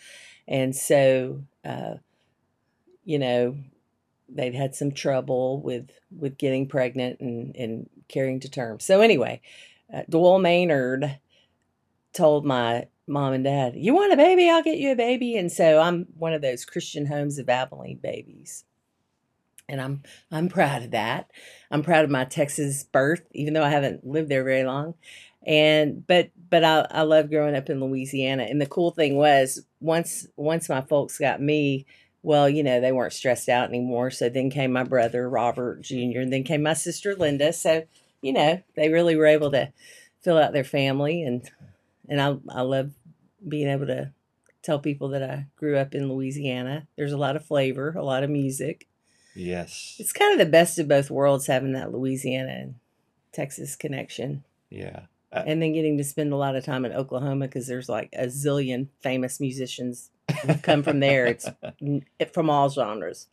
And 0.49 0.75
so, 0.75 1.43
uh, 1.67 1.97
you 3.05 3.19
know, 3.19 3.59
they'd 4.27 4.55
had 4.55 4.75
some 4.75 4.93
trouble 4.93 5.61
with 5.61 5.91
with 6.17 6.39
getting 6.39 6.67
pregnant 6.67 7.21
and, 7.21 7.55
and 7.57 7.91
carrying 8.09 8.41
to 8.41 8.49
term. 8.51 8.81
So 8.81 9.03
anyway, 9.03 9.43
uh, 9.93 10.39
Maynard 10.39 11.19
told 12.15 12.47
my 12.47 12.87
mom 13.07 13.33
and 13.33 13.45
dad, 13.45 13.75
"You 13.77 13.95
want 13.95 14.13
a 14.13 14.17
baby? 14.17 14.49
I'll 14.49 14.63
get 14.63 14.79
you 14.79 14.93
a 14.93 14.97
baby." 14.97 15.37
And 15.37 15.51
so 15.51 15.81
I'm 15.81 16.07
one 16.17 16.33
of 16.33 16.43
those 16.43 16.65
Christian 16.65 17.07
Homes 17.07 17.39
of 17.39 17.49
Abilene 17.49 17.99
babies, 17.99 18.65
and 19.69 19.81
I'm 19.81 20.03
I'm 20.31 20.49
proud 20.49 20.83
of 20.83 20.91
that. 20.93 21.31
I'm 21.71 21.83
proud 21.83 22.05
of 22.05 22.11
my 22.11 22.25
Texas 22.25 22.85
birth, 22.85 23.23
even 23.33 23.55
though 23.55 23.65
I 23.65 23.71
haven't 23.71 24.07
lived 24.07 24.29
there 24.29 24.45
very 24.45 24.65
long. 24.65 24.95
And 25.47 26.07
but 26.07 26.31
but 26.51 26.65
I 26.65 26.87
I 26.91 27.03
love 27.03 27.31
growing 27.31 27.55
up 27.55 27.69
in 27.71 27.81
Louisiana. 27.81 28.45
And 28.45 28.61
the 28.61 28.67
cool 28.67 28.91
thing 28.91 29.17
was 29.17 29.65
once 29.81 30.27
once 30.37 30.69
my 30.69 30.81
folks 30.81 31.19
got 31.19 31.41
me. 31.41 31.87
Well, 32.23 32.49
you 32.49 32.63
know, 32.63 32.81
they 32.81 32.93
weren't 32.93 33.13
stressed 33.13 33.51
out 33.51 33.69
anymore. 33.69 34.11
So 34.11 34.31
then 34.31 34.49
came 34.49 34.73
my 34.73 34.85
brother, 34.85 35.29
Robert 35.29 35.83
Jr., 35.83 36.21
and 36.21 36.33
then 36.33 36.43
came 36.43 36.63
my 36.63 36.73
sister, 36.73 37.15
Linda. 37.15 37.53
So, 37.53 37.85
you 38.23 38.33
know, 38.33 38.63
they 38.77 38.89
really 38.89 39.15
were 39.15 39.27
able 39.27 39.51
to 39.51 39.71
fill 40.23 40.39
out 40.39 40.55
their 40.55 40.65
family 40.65 41.23
and 41.23 41.51
and 42.09 42.21
I 42.21 42.37
I 42.49 42.63
love 42.63 42.93
being 43.47 43.69
able 43.69 43.87
to 43.87 44.13
tell 44.63 44.79
people 44.79 45.11
that 45.11 45.23
I 45.23 45.47
grew 45.57 45.77
up 45.77 45.95
in 45.95 46.09
Louisiana. 46.09 46.89
There's 46.97 47.13
a 47.13 47.19
lot 47.19 47.37
of 47.37 47.45
flavor, 47.45 47.95
a 47.97 48.05
lot 48.05 48.25
of 48.25 48.31
music. 48.31 48.89
Yes. 49.35 49.97
It's 49.99 50.13
kind 50.13 50.33
of 50.33 50.39
the 50.39 50.51
best 50.51 50.79
of 50.79 50.89
both 50.89 51.11
worlds 51.11 51.47
having 51.47 51.73
that 51.73 51.93
Louisiana 51.93 52.53
and 52.53 52.75
Texas 53.33 53.77
connection. 53.77 54.45
Yeah. 54.71 55.03
And 55.33 55.61
then 55.61 55.73
getting 55.73 55.99
to 55.99 56.05
spend 56.05 56.33
a 56.33 56.37
lot 56.37 56.55
of 56.55 56.65
time 56.65 56.85
in 56.85 56.93
Oklahoma 56.93 57.47
because 57.47 57.67
there's 57.67 57.89
like 57.89 58.09
a 58.13 58.27
zillion 58.27 58.87
famous 59.01 59.41
musicians 59.41 60.11
come 60.63 60.85
from 60.85 61.01
there. 61.01 61.27
It's 61.27 61.49
from 62.33 62.51
all 62.51 62.71
genres. 62.71 63.27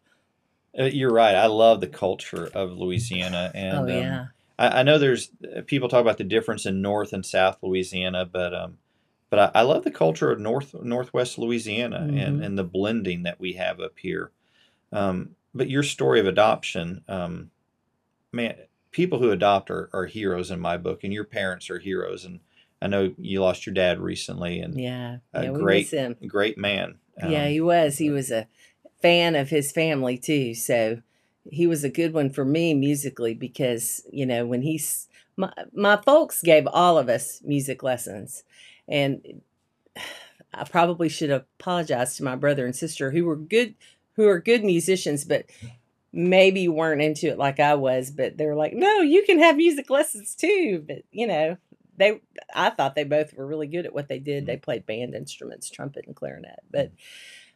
Uh, 0.78 0.86
You're 0.86 1.14
right. 1.14 1.36
I 1.36 1.46
love 1.46 1.80
the 1.80 1.88
culture 1.88 2.50
of 2.56 2.72
Louisiana, 2.72 3.52
and 3.54 3.78
oh 3.78 3.82
um, 3.84 3.90
yeah, 3.90 4.26
I, 4.62 4.80
I 4.80 4.84
know 4.84 4.98
there's 4.98 5.32
uh, 5.56 5.62
people 5.66 5.90
talk 5.90 6.02
about 6.02 6.18
the 6.18 6.24
difference 6.24 6.66
in 6.66 6.82
North 6.82 7.14
and 7.14 7.26
South 7.26 7.58
Louisiana, 7.62 8.26
but 8.26 8.54
um, 8.54 8.78
but 9.30 9.40
I, 9.56 9.60
I 9.60 9.62
love 9.64 9.84
the 9.84 9.92
culture 9.92 10.32
of 10.32 10.40
North 10.40 10.74
Northwest 10.82 11.38
Louisiana 11.38 12.08
and 12.14 12.40
Mhm. 12.42 12.46
and 12.46 12.58
the 12.58 12.64
blending 12.64 13.24
that 13.24 13.40
we 13.40 13.54
have 13.54 13.80
up 13.80 13.98
here. 13.98 14.32
Um, 14.92 15.36
but 15.54 15.70
your 15.70 15.84
story 15.84 16.20
of 16.20 16.28
adoption, 16.28 17.04
um, 17.08 17.52
man, 18.32 18.56
people 18.92 19.20
who 19.20 19.32
adopt 19.32 19.70
are, 19.72 19.90
are 19.94 20.06
heroes 20.06 20.52
in 20.52 20.60
my 20.60 20.78
book, 20.78 21.04
and 21.04 21.14
your 21.14 21.24
parents 21.26 21.70
are 21.70 21.80
heroes. 21.80 22.26
And 22.26 22.40
I 22.82 22.88
know 22.88 23.14
you 23.18 23.42
lost 23.42 23.66
your 23.66 23.74
dad 23.74 24.00
recently, 24.00 24.60
and 24.60 24.80
yeah, 24.80 25.18
a 25.34 25.44
yeah. 25.46 25.52
Great- 25.52 25.94
great 26.28 26.58
man. 26.58 26.96
yeah, 27.18 27.44
Um, 27.46 27.50
he 27.52 27.62
was. 27.62 27.98
He 27.98 28.10
was 28.10 28.32
a 28.32 28.48
fan 29.02 29.36
of 29.36 29.50
his 29.50 29.72
family 29.72 30.18
too. 30.18 30.54
So 30.56 31.02
he 31.50 31.68
was 31.68 31.84
a 31.84 31.90
good 31.90 32.14
one 32.14 32.30
for 32.30 32.46
me 32.46 32.74
musically 32.74 33.34
because 33.34 34.04
you 34.12 34.26
know 34.26 34.46
when 34.46 34.62
he's 34.62 35.08
my 35.38 35.52
my 35.74 35.98
folks 35.98 36.42
gave 36.42 36.68
all 36.68 36.98
of 36.98 37.10
us 37.10 37.42
music 37.44 37.84
lessons, 37.84 38.44
and 38.88 39.42
I 40.54 40.66
probably 40.66 41.08
should 41.08 41.32
apologize 41.32 42.18
to 42.18 42.24
my 42.24 42.36
brother 42.36 42.66
and 42.66 42.76
sister 42.76 43.12
who 43.12 43.26
were 43.26 43.38
good 43.38 43.76
who 44.16 44.28
are 44.28 44.40
good 44.40 44.64
musicians, 44.64 45.24
but 45.24 45.46
maybe 46.12 46.68
weren't 46.68 47.02
into 47.02 47.28
it 47.28 47.38
like 47.38 47.60
I 47.60 47.76
was. 47.76 48.12
But 48.12 48.38
they're 48.38 48.56
like, 48.56 48.74
no, 48.74 49.00
you 49.00 49.24
can 49.24 49.40
have 49.40 49.56
music 49.56 49.90
lessons 49.90 50.36
too. 50.36 50.84
But 50.88 51.04
you 51.12 51.28
know. 51.28 51.58
They, 51.98 52.20
I 52.56 52.72
thought 52.72 52.96
they 52.96 53.04
both 53.04 53.36
were 53.36 53.46
really 53.46 53.68
good 53.68 53.86
at 53.86 53.94
what 53.94 54.08
they 54.08 54.18
did. 54.18 54.48
They 54.48 54.54
mm-hmm. 54.54 54.62
played 54.62 54.86
band 54.88 55.14
instruments, 55.14 55.70
trumpet 55.70 56.08
and 56.08 56.16
clarinet. 56.16 56.62
But 56.72 56.88
mm-hmm. 56.88 56.96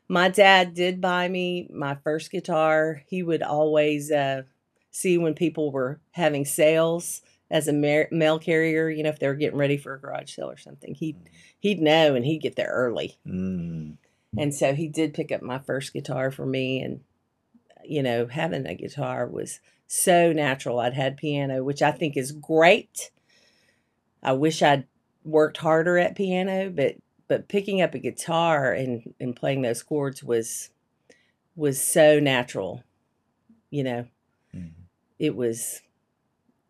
My 0.07 0.29
dad 0.29 0.73
did 0.73 1.01
buy 1.01 1.27
me 1.27 1.67
my 1.73 1.95
first 2.03 2.31
guitar. 2.31 3.01
He 3.07 3.23
would 3.23 3.41
always 3.43 4.11
uh, 4.11 4.43
see 4.91 5.17
when 5.17 5.33
people 5.33 5.71
were 5.71 5.99
having 6.11 6.45
sales 6.45 7.21
as 7.49 7.67
a 7.67 7.73
ma- 7.73 8.09
mail 8.11 8.39
carrier. 8.39 8.89
You 8.89 9.03
know, 9.03 9.09
if 9.09 9.19
they 9.19 9.27
were 9.27 9.35
getting 9.35 9.57
ready 9.59 9.77
for 9.77 9.93
a 9.95 9.99
garage 9.99 10.33
sale 10.35 10.49
or 10.49 10.57
something, 10.57 10.93
he'd 10.95 11.17
he'd 11.59 11.81
know 11.81 12.15
and 12.15 12.25
he'd 12.25 12.41
get 12.41 12.55
there 12.55 12.69
early. 12.71 13.17
mm, 13.27 13.97
And 14.37 14.53
so 14.53 14.73
he 14.73 14.87
did 14.87 15.13
pick 15.13 15.31
up 15.31 15.41
my 15.41 15.59
first 15.59 15.93
guitar 15.93 16.31
for 16.31 16.45
me. 16.45 16.81
And 16.81 17.01
you 17.83 18.03
know, 18.03 18.27
having 18.27 18.65
a 18.65 18.75
guitar 18.75 19.27
was 19.27 19.59
so 19.87 20.33
natural. 20.33 20.79
I'd 20.79 20.93
had 20.93 21.17
piano, 21.17 21.63
which 21.63 21.81
I 21.81 21.91
think 21.91 22.17
is 22.17 22.31
great. 22.31 23.11
I 24.21 24.33
wish 24.33 24.61
I'd 24.61 24.87
worked 25.23 25.57
harder 25.57 25.97
at 25.97 26.15
piano, 26.15 26.69
but 26.69 26.95
but 27.27 27.47
picking 27.47 27.81
up 27.81 27.93
a 27.93 27.99
guitar 27.99 28.73
and 28.73 29.13
and 29.19 29.35
playing 29.35 29.61
those 29.61 29.83
chords 29.83 30.23
was 30.23 30.69
was 31.55 31.81
so 31.81 32.19
natural. 32.19 32.83
You 33.69 33.83
know, 33.83 34.07
mm. 34.55 34.71
it 35.19 35.35
was 35.35 35.81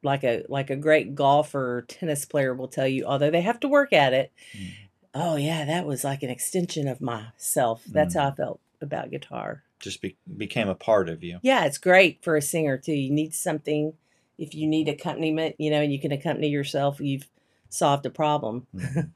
like 0.04 0.24
a 0.24 0.44
like 0.50 0.70
a 0.70 0.76
great 0.76 1.16
golfer 1.16 1.78
or 1.78 1.82
tennis 1.84 2.26
player 2.26 2.54
will 2.54 2.68
tell 2.68 2.88
you, 2.88 3.06
although 3.06 3.32
they 3.32 3.42
have 3.42 3.60
to 3.62 3.68
work 3.68 3.94
at 3.94 4.14
it. 4.14 4.32
Mm. 4.58 4.72
Oh 5.14 5.36
yeah, 5.38 5.66
that 5.66 5.86
was 5.86 6.04
like 6.04 6.24
an 6.24 6.30
extension 6.30 6.88
of 6.88 7.02
myself. 7.02 7.84
That's 7.86 8.16
how 8.16 8.30
I 8.30 8.32
felt 8.32 8.60
about 8.82 9.12
guitar. 9.12 9.64
just 9.80 10.02
be, 10.02 10.18
became 10.38 10.68
a 10.68 10.76
part 10.76 11.10
of 11.10 11.24
you. 11.24 11.40
Yeah, 11.42 11.66
it's 11.66 11.78
great 11.78 12.24
for 12.24 12.36
a 12.36 12.42
singer 12.42 12.78
too. 12.78 12.94
You 12.94 13.12
need 13.12 13.34
something, 13.34 13.94
if 14.38 14.54
you 14.54 14.68
need 14.68 14.90
accompaniment, 14.90 15.56
you 15.58 15.70
know, 15.70 15.82
and 15.82 15.92
you 15.92 16.00
can 16.00 16.12
accompany 16.12 16.50
yourself, 16.50 17.00
you've 17.00 17.30
solved 17.70 18.06
a 18.06 18.10
problem. 18.10 18.68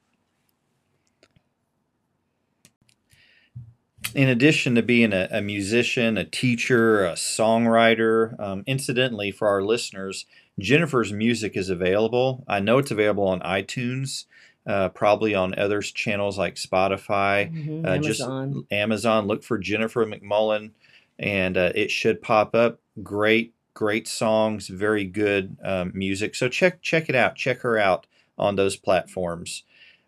In 4.16 4.28
addition 4.28 4.76
to 4.76 4.82
being 4.82 5.14
a, 5.14 5.28
a 5.32 5.42
musician, 5.42 6.18
a 6.18 6.26
teacher, 6.26 7.06
a 7.06 7.14
songwriter, 7.14 8.40
um, 8.40 8.64
incidentally, 8.66 9.32
for 9.32 9.48
our 9.48 9.62
listeners, 9.64 10.26
Jennifer's 10.58 11.14
music 11.14 11.56
is 11.56 11.70
available. 11.70 12.44
I 12.48 12.60
know 12.60 12.80
it's 12.80 12.92
available 12.92 13.28
on 13.28 13.40
iTunes, 13.42 14.26
uh, 14.66 14.90
probably 14.90 15.36
on 15.36 15.58
others 15.58 15.92
channels 15.92 16.38
like 16.38 16.56
Spotify, 16.56 17.54
Mhm, 17.54 17.86
uh, 17.88 17.98
just 18.00 18.22
Amazon. 18.22 18.68
Amazon. 18.72 19.28
Look 19.28 19.44
for 19.44 19.58
Jennifer 19.58 20.06
McMullen, 20.06 20.72
and 21.18 21.56
uh, 21.56 21.72
it 21.76 21.92
should 21.92 22.22
pop 22.22 22.56
up. 22.56 22.80
Great, 23.04 23.54
great 23.74 24.08
songs, 24.08 24.68
very 24.68 25.06
good 25.06 25.56
um, 25.64 25.92
music. 25.94 26.36
So 26.36 26.50
check 26.50 26.82
check 26.82 27.10
it 27.10 27.16
out. 27.16 27.36
Check 27.36 27.62
her 27.62 27.78
out 27.78 28.08
on 28.38 28.56
those 28.56 28.76
platforms. 28.76 29.64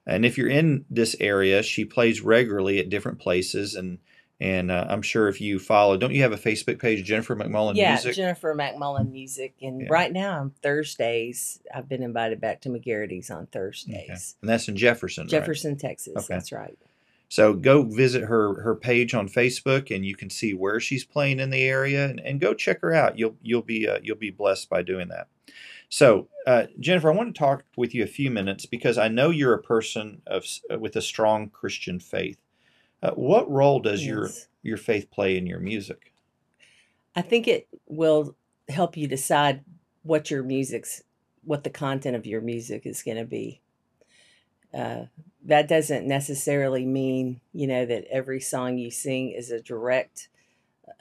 And 0.06 0.26
if 0.26 0.38
you're 0.38 0.50
in 0.50 0.86
this 0.90 1.16
area, 1.20 1.62
she 1.64 1.86
plays 1.86 2.22
regularly 2.22 2.80
at 2.80 2.90
different 2.90 3.20
places, 3.20 3.76
and 3.76 4.00
and 4.42 4.72
uh, 4.72 4.88
I'm 4.90 5.04
sure 5.04 5.28
if 5.28 5.40
you 5.40 5.60
follow, 5.60 5.98
don't 5.98 6.16
you 6.16 6.24
have 6.24 6.32
a 6.32 6.38
Facebook 6.38 6.80
page, 6.80 7.06
Jennifer 7.06 7.36
McMullen 7.36 7.76
yeah, 7.76 7.92
Music? 7.92 8.16
Jennifer 8.16 8.56
McMullen 8.56 9.12
Music. 9.12 9.54
And 9.62 9.82
Yeah. 9.82 9.88
right 9.92 10.12
now 10.12 10.40
on 10.40 10.50
Thursdays, 10.64 11.62
I've 11.72 11.88
been 11.88 12.02
invited 12.02 12.42
back 12.42 12.62
to 12.62 12.70
McGarrity's 12.70 13.30
on 13.30 13.46
Thursdays. 13.46 14.36
and 14.42 14.50
that's 14.50 14.68
in 14.68 14.76
Jefferson. 14.76 15.26
right? 15.26 15.30
Jefferson, 15.30 15.78
Texas. 15.78 16.16
Okay. 16.18 16.26
That's 16.28 16.52
right. 16.52 16.76
So 17.30 17.54
go 17.54 17.84
visit 17.84 18.24
her 18.24 18.62
her 18.64 18.76
page 18.76 19.14
on 19.14 19.30
Facebook, 19.30 19.96
and 19.96 20.04
you 20.06 20.16
can 20.16 20.32
see 20.32 20.56
where 20.56 20.80
she's 20.80 21.06
playing 21.06 21.40
in 21.40 21.52
the 21.52 21.64
area, 21.64 22.04
and, 22.06 22.20
and 22.20 22.42
go 22.42 22.54
check 22.54 22.82
her 22.82 22.94
out. 22.94 23.18
You'll 23.20 23.38
you'll 23.42 23.62
be 23.62 23.88
uh, 23.88 24.00
you'll 24.02 24.18
be 24.18 24.32
blessed 24.32 24.70
by 24.70 24.82
doing 24.82 25.08
that. 25.10 25.28
So 25.92 26.30
uh, 26.48 26.68
Jennifer, 26.80 27.12
I 27.12 27.16
want 27.16 27.36
to 27.36 27.40
talk 27.40 27.66
with 27.76 27.94
you 27.94 28.02
a 28.04 28.08
few 28.08 28.32
minutes 28.32 28.66
because 28.66 28.98
I 28.98 29.10
know 29.10 29.30
you're 29.30 29.54
a 29.54 29.62
person 29.62 30.22
of 30.26 30.46
uh, 30.72 30.80
with 30.80 30.96
a 30.96 31.02
strong 31.02 31.50
Christian 31.50 32.00
faith. 32.00 32.38
Uh, 33.04 33.12
what 33.12 33.52
role 33.52 33.82
does 33.82 34.06
your 34.06 34.30
your 34.64 34.78
faith 34.78 35.12
play 35.12 35.38
in 35.38 35.46
your 35.46 35.60
music? 35.60 36.14
I 37.14 37.22
think 37.22 37.46
it 37.48 37.68
will 37.88 38.36
help 38.70 38.96
you 38.96 39.06
decide 39.06 39.66
what 40.04 40.32
your 40.32 40.44
music's, 40.44 41.04
what 41.44 41.66
the 41.66 41.70
content 41.70 42.16
of 42.16 42.26
your 42.26 42.40
music 42.40 42.86
is 42.86 43.04
going 43.04 43.18
to 43.18 43.26
be. 43.26 43.60
Uh, 44.74 45.04
that 45.44 45.68
doesn't 45.68 46.08
necessarily 46.08 46.86
mean, 46.86 47.42
you 47.52 47.68
know, 47.68 47.86
that 47.86 48.06
every 48.10 48.40
song 48.40 48.78
you 48.78 48.90
sing 48.92 49.32
is 49.32 49.52
a 49.52 49.60
direct 49.60 50.30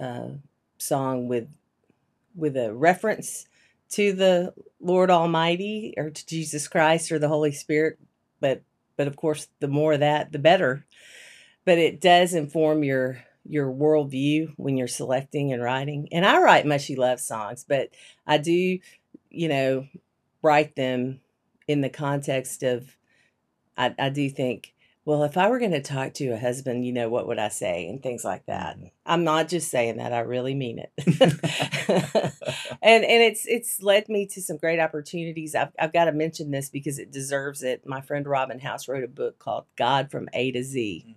uh, 0.00 0.30
song 0.78 1.28
with 1.28 1.48
with 2.34 2.56
a 2.56 2.74
reference 2.74 3.46
to 3.90 4.12
the 4.12 4.54
Lord 4.80 5.10
Almighty 5.10 5.94
or 5.96 6.10
to 6.10 6.26
Jesus 6.26 6.68
Christ 6.68 7.12
or 7.12 7.18
the 7.18 7.28
Holy 7.28 7.52
Spirit. 7.52 7.98
But 8.40 8.62
but 8.96 9.06
of 9.06 9.16
course, 9.16 9.48
the 9.60 9.68
more 9.68 9.94
of 9.94 10.00
that, 10.00 10.32
the 10.32 10.38
better. 10.38 10.84
But 11.64 11.78
it 11.78 12.00
does 12.00 12.34
inform 12.34 12.84
your 12.84 13.22
your 13.48 13.70
worldview 13.72 14.52
when 14.56 14.76
you're 14.76 14.88
selecting 14.88 15.52
and 15.52 15.62
writing. 15.62 16.08
And 16.12 16.26
I 16.26 16.40
write 16.40 16.66
mushy 16.66 16.96
love 16.96 17.20
songs, 17.20 17.64
but 17.66 17.90
I 18.26 18.38
do, 18.38 18.78
you 19.30 19.48
know, 19.48 19.86
write 20.42 20.76
them 20.76 21.20
in 21.66 21.80
the 21.80 21.88
context 21.88 22.62
of 22.62 22.96
I, 23.76 23.94
I 23.98 24.10
do 24.10 24.28
think, 24.28 24.74
well, 25.04 25.24
if 25.24 25.36
I 25.36 25.48
were 25.48 25.58
going 25.58 25.70
to 25.72 25.80
talk 25.80 26.12
to 26.14 26.28
a 26.28 26.38
husband, 26.38 26.84
you 26.84 26.92
know, 26.92 27.08
what 27.08 27.26
would 27.26 27.38
I 27.38 27.48
say? 27.48 27.88
And 27.88 28.02
things 28.02 28.22
like 28.22 28.44
that. 28.46 28.76
I'm 29.06 29.24
not 29.24 29.48
just 29.48 29.70
saying 29.70 29.96
that, 29.96 30.12
I 30.12 30.20
really 30.20 30.54
mean 30.54 30.78
it. 30.78 30.92
and 32.82 33.04
and 33.04 33.22
it's 33.22 33.46
it's 33.46 33.82
led 33.82 34.08
me 34.08 34.26
to 34.26 34.42
some 34.42 34.58
great 34.58 34.78
opportunities. 34.78 35.54
I've 35.54 35.72
I've 35.78 35.92
got 35.92 36.04
to 36.04 36.12
mention 36.12 36.50
this 36.50 36.68
because 36.68 36.98
it 36.98 37.10
deserves 37.10 37.62
it. 37.62 37.86
My 37.86 38.00
friend 38.00 38.26
Robin 38.26 38.58
House 38.58 38.88
wrote 38.88 39.04
a 39.04 39.08
book 39.08 39.38
called 39.38 39.64
God 39.76 40.10
from 40.10 40.28
A 40.32 40.52
to 40.52 40.62
Z. 40.62 41.16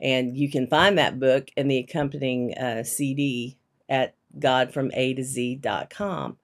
And 0.00 0.36
you 0.36 0.50
can 0.50 0.66
find 0.66 0.98
that 0.98 1.20
book 1.20 1.50
and 1.56 1.70
the 1.70 1.78
accompanying 1.78 2.56
uh, 2.58 2.82
CD 2.82 3.56
at 3.88 4.16
godfromatoz.com. 4.38 6.38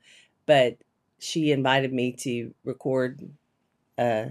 But 0.47 0.79
she 1.19 1.51
invited 1.51 1.92
me 1.92 2.12
to 2.12 2.55
record 2.64 3.29
uh, 3.99 4.27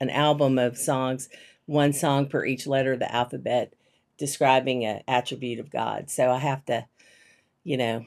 an 0.00 0.10
album 0.10 0.58
of 0.58 0.78
songs, 0.78 1.28
one 1.70 1.92
song 1.92 2.26
per 2.26 2.44
each 2.44 2.66
letter 2.66 2.94
of 2.94 2.98
the 2.98 3.14
alphabet, 3.14 3.72
describing 4.18 4.84
an 4.84 5.02
attribute 5.06 5.60
of 5.60 5.70
God. 5.70 6.10
So 6.10 6.28
I 6.28 6.38
have 6.38 6.64
to, 6.64 6.84
you 7.62 7.76
know, 7.76 8.04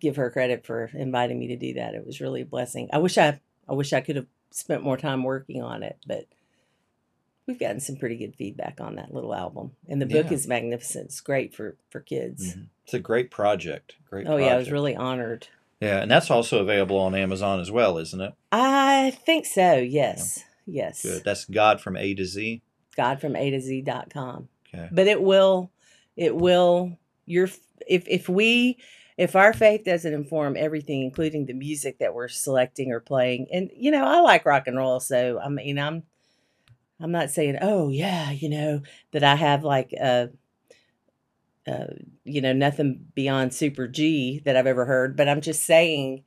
give 0.00 0.16
her 0.16 0.28
credit 0.28 0.66
for 0.66 0.90
inviting 0.92 1.38
me 1.38 1.46
to 1.48 1.56
do 1.56 1.74
that. 1.74 1.94
It 1.94 2.04
was 2.04 2.20
really 2.20 2.40
a 2.40 2.46
blessing. 2.46 2.88
I 2.92 2.98
wish 2.98 3.16
I, 3.16 3.38
I 3.68 3.74
wish 3.74 3.92
I 3.92 4.00
could 4.00 4.16
have 4.16 4.26
spent 4.50 4.82
more 4.82 4.96
time 4.96 5.22
working 5.22 5.62
on 5.62 5.84
it, 5.84 5.98
but 6.04 6.26
we've 7.46 7.60
gotten 7.60 7.78
some 7.78 7.94
pretty 7.94 8.16
good 8.16 8.34
feedback 8.34 8.80
on 8.80 8.96
that 8.96 9.14
little 9.14 9.36
album. 9.36 9.70
And 9.88 10.02
the 10.02 10.06
book 10.06 10.26
Yeah. 10.26 10.32
is 10.32 10.48
magnificent. 10.48 11.06
It's 11.06 11.20
great 11.20 11.54
for 11.54 11.76
for 11.90 12.00
kids. 12.00 12.56
Mhm. 12.56 12.66
It's 12.84 12.94
a 12.94 12.98
great 12.98 13.30
project. 13.30 13.94
Great. 14.08 14.26
Oh 14.26 14.36
yeah, 14.36 14.54
I 14.54 14.56
was 14.56 14.72
really 14.72 14.96
honored. 14.96 15.46
Yeah, 15.80 16.02
and 16.02 16.10
that's 16.10 16.30
also 16.30 16.58
available 16.58 16.98
on 16.98 17.14
Amazon 17.14 17.60
as 17.60 17.70
well, 17.70 17.98
isn't 17.98 18.20
it? 18.20 18.34
I 18.50 19.12
think 19.24 19.46
so. 19.46 19.76
Yes. 19.76 20.42
Yes. 20.66 21.02
Good. 21.04 21.22
That's 21.24 21.44
God 21.44 21.80
from 21.80 21.96
A 21.96 22.14
to 22.14 22.24
Z. 22.24 22.62
God 23.00 23.20
from 23.20 23.34
A 23.34 23.50
to 23.50 23.60
Z.com. 23.60 24.48
Okay. 24.68 24.88
But 24.92 25.06
it 25.06 25.22
will, 25.22 25.70
it 26.16 26.36
will, 26.36 26.98
your, 27.24 27.48
if, 27.86 28.06
if 28.06 28.28
we, 28.28 28.76
if 29.16 29.34
our 29.34 29.54
faith 29.54 29.84
doesn't 29.84 30.12
inform 30.12 30.54
everything, 30.58 31.02
including 31.02 31.46
the 31.46 31.54
music 31.54 31.98
that 31.98 32.12
we're 32.12 32.28
selecting 32.28 32.92
or 32.92 33.00
playing, 33.00 33.46
and, 33.50 33.70
you 33.74 33.90
know, 33.90 34.04
I 34.04 34.20
like 34.20 34.44
rock 34.44 34.66
and 34.66 34.76
roll. 34.76 35.00
So, 35.00 35.40
I 35.42 35.48
mean, 35.48 35.78
I'm, 35.78 36.02
I'm 37.00 37.10
not 37.10 37.30
saying, 37.30 37.56
oh 37.62 37.88
yeah, 37.88 38.32
you 38.32 38.50
know, 38.50 38.82
that 39.12 39.24
I 39.24 39.34
have 39.34 39.64
like 39.64 39.92
a, 39.94 40.28
uh, 41.66 41.86
you 42.24 42.42
know, 42.42 42.52
nothing 42.52 43.06
beyond 43.14 43.54
super 43.54 43.88
G 43.88 44.42
that 44.44 44.56
I've 44.58 44.66
ever 44.66 44.84
heard, 44.84 45.16
but 45.16 45.26
I'm 45.26 45.40
just 45.40 45.64
saying 45.64 46.24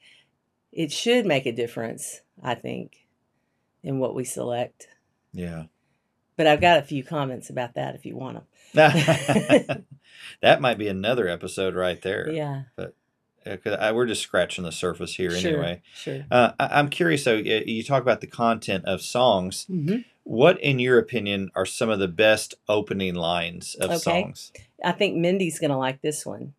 it 0.71 0.91
should 0.91 1.27
make 1.27 1.45
a 1.45 1.51
difference, 1.51 2.21
I 2.41 2.55
think, 2.55 3.05
in 3.83 3.99
what 3.99 4.15
we 4.15 4.23
select. 4.23 4.87
Yeah. 5.33 5.65
But 6.43 6.49
I've 6.51 6.59
got 6.61 6.79
a 6.79 6.83
few 6.83 7.05
comments 7.05 7.49
about 7.49 7.75
that 7.75 7.95
if 7.95 8.05
you 8.05 8.17
want 8.17 8.35
them. 8.35 8.45
that 10.41 10.59
might 10.59 10.77
be 10.77 10.89
another 10.89 11.29
episode 11.29 11.73
right 11.73 12.01
there. 12.01 12.29
Yeah, 12.29 12.63
Uh, 12.77 12.87
'cause 13.45 13.77
I, 13.79 13.93
we're 13.93 14.05
just 14.07 14.21
scratching 14.21 14.65
the 14.65 14.71
surface 14.73 15.15
here 15.15 15.31
sure, 15.31 15.51
anyway. 15.51 15.81
sure. 15.93 16.25
Uh, 16.29 16.51
I, 16.59 16.79
I'm 16.79 16.89
curious 16.89 17.23
though. 17.23 17.35
You 17.35 17.81
talk 17.83 18.01
about 18.01 18.19
the 18.19 18.27
content 18.27 18.83
of 18.83 19.01
songs. 19.01 19.65
hmm 19.67 19.99
What, 20.23 20.59
in 20.59 20.79
your 20.79 20.99
opinion, 20.99 21.49
are 21.55 21.65
some 21.65 21.89
of 21.89 21.99
the 21.99 22.09
best 22.09 22.55
opening 22.67 23.15
lines 23.15 23.75
of 23.75 23.89
Okay. 23.91 23.97
songs? 23.99 24.51
I 24.83 24.91
think 24.91 25.15
Mindy's 25.15 25.59
gonna 25.59 25.79
like 25.79 26.01
this 26.01 26.25
one. 26.25 26.53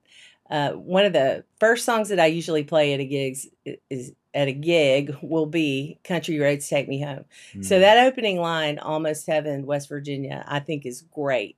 Uh, 0.48 0.70
one 0.72 1.04
of 1.04 1.12
the 1.12 1.44
first 1.60 1.84
songs 1.84 2.08
that 2.08 2.20
I 2.20 2.26
usually 2.26 2.64
play 2.64 2.94
at 2.94 3.00
a 3.00 3.04
gigs 3.04 3.48
i- 3.66 3.76
is 3.90 4.12
at 4.34 4.48
a 4.48 4.52
gig 4.52 5.16
will 5.22 5.46
be 5.46 5.98
"Country 6.04 6.38
Roads 6.38 6.68
Take 6.68 6.88
Me 6.88 7.00
Home." 7.00 7.24
So 7.62 7.76
Mm. 7.76 7.80
that 7.80 8.06
opening 8.06 8.40
line, 8.40 8.78
"Almost 8.78 9.26
Heaven, 9.26 9.64
West 9.66 9.88
Virginia," 9.88 10.44
I 10.48 10.60
think 10.60 10.84
is 10.84 11.02
great. 11.02 11.56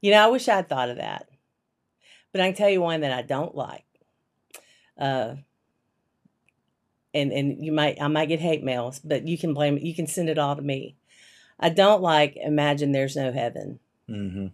You 0.00 0.10
know, 0.10 0.24
I 0.24 0.28
wish 0.28 0.48
I'd 0.48 0.68
thought 0.68 0.90
of 0.90 0.96
that. 0.98 1.28
But 2.32 2.40
I 2.40 2.48
can 2.48 2.54
tell 2.56 2.68
you 2.70 2.82
one 2.82 3.00
that 3.00 3.12
I 3.12 3.22
don't 3.22 3.54
like. 3.54 3.84
Uh, 4.98 5.36
and 7.14 7.32
and 7.32 7.64
you 7.64 7.72
might 7.72 8.00
I 8.00 8.08
might 8.08 8.26
get 8.26 8.40
hate 8.40 8.62
mails, 8.62 8.98
but 8.98 9.26
you 9.26 9.38
can 9.38 9.54
blame. 9.54 9.78
You 9.78 9.94
can 9.94 10.06
send 10.06 10.28
it 10.28 10.38
all 10.38 10.56
to 10.56 10.62
me. 10.62 10.96
I 11.58 11.70
don't 11.70 12.02
like 12.02 12.36
"Imagine 12.36 12.92
There's 12.92 13.16
No 13.16 13.32
Heaven." 13.32 13.80
Mhm, 14.08 14.52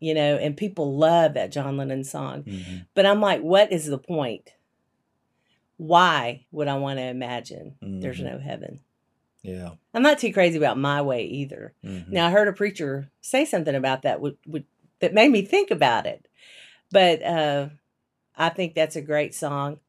You 0.00 0.14
know, 0.14 0.36
and 0.36 0.56
people 0.56 0.96
love 0.96 1.34
that 1.34 1.52
John 1.52 1.76
Lennon 1.76 2.02
song. 2.04 2.42
mhm, 2.42 2.86
But 2.94 3.06
I'm 3.06 3.20
like, 3.20 3.40
what 3.40 3.70
is 3.72 3.86
the 3.86 3.98
point? 3.98 4.52
Why 5.82 6.46
would 6.52 6.68
I 6.68 6.76
want 6.76 7.00
to 7.00 7.04
imagine 7.04 7.74
there's 7.80 8.20
Mhm. 8.20 8.24
no 8.32 8.38
heaven? 8.38 8.78
Yeah. 9.42 9.70
I'm 9.92 10.02
not 10.04 10.20
too 10.20 10.32
crazy 10.32 10.56
about 10.56 10.78
my 10.78 11.02
way 11.02 11.24
either. 11.24 11.74
mhm. 11.84 12.06
Now 12.08 12.28
I 12.28 12.30
heard 12.30 12.46
a 12.46 12.52
preacher 12.52 13.10
say 13.20 13.44
something 13.44 13.74
about 13.74 14.02
that 14.02 14.20
would, 14.20 14.36
would 14.46 14.64
that 15.00 15.12
made 15.12 15.32
me 15.32 15.42
think 15.42 15.72
about 15.72 16.06
it. 16.06 16.28
But 16.92 17.20
uh 17.24 17.68
I 18.36 18.48
think 18.50 18.74
that's 18.74 18.94
a 18.94 19.02
great 19.02 19.34
song, 19.34 19.80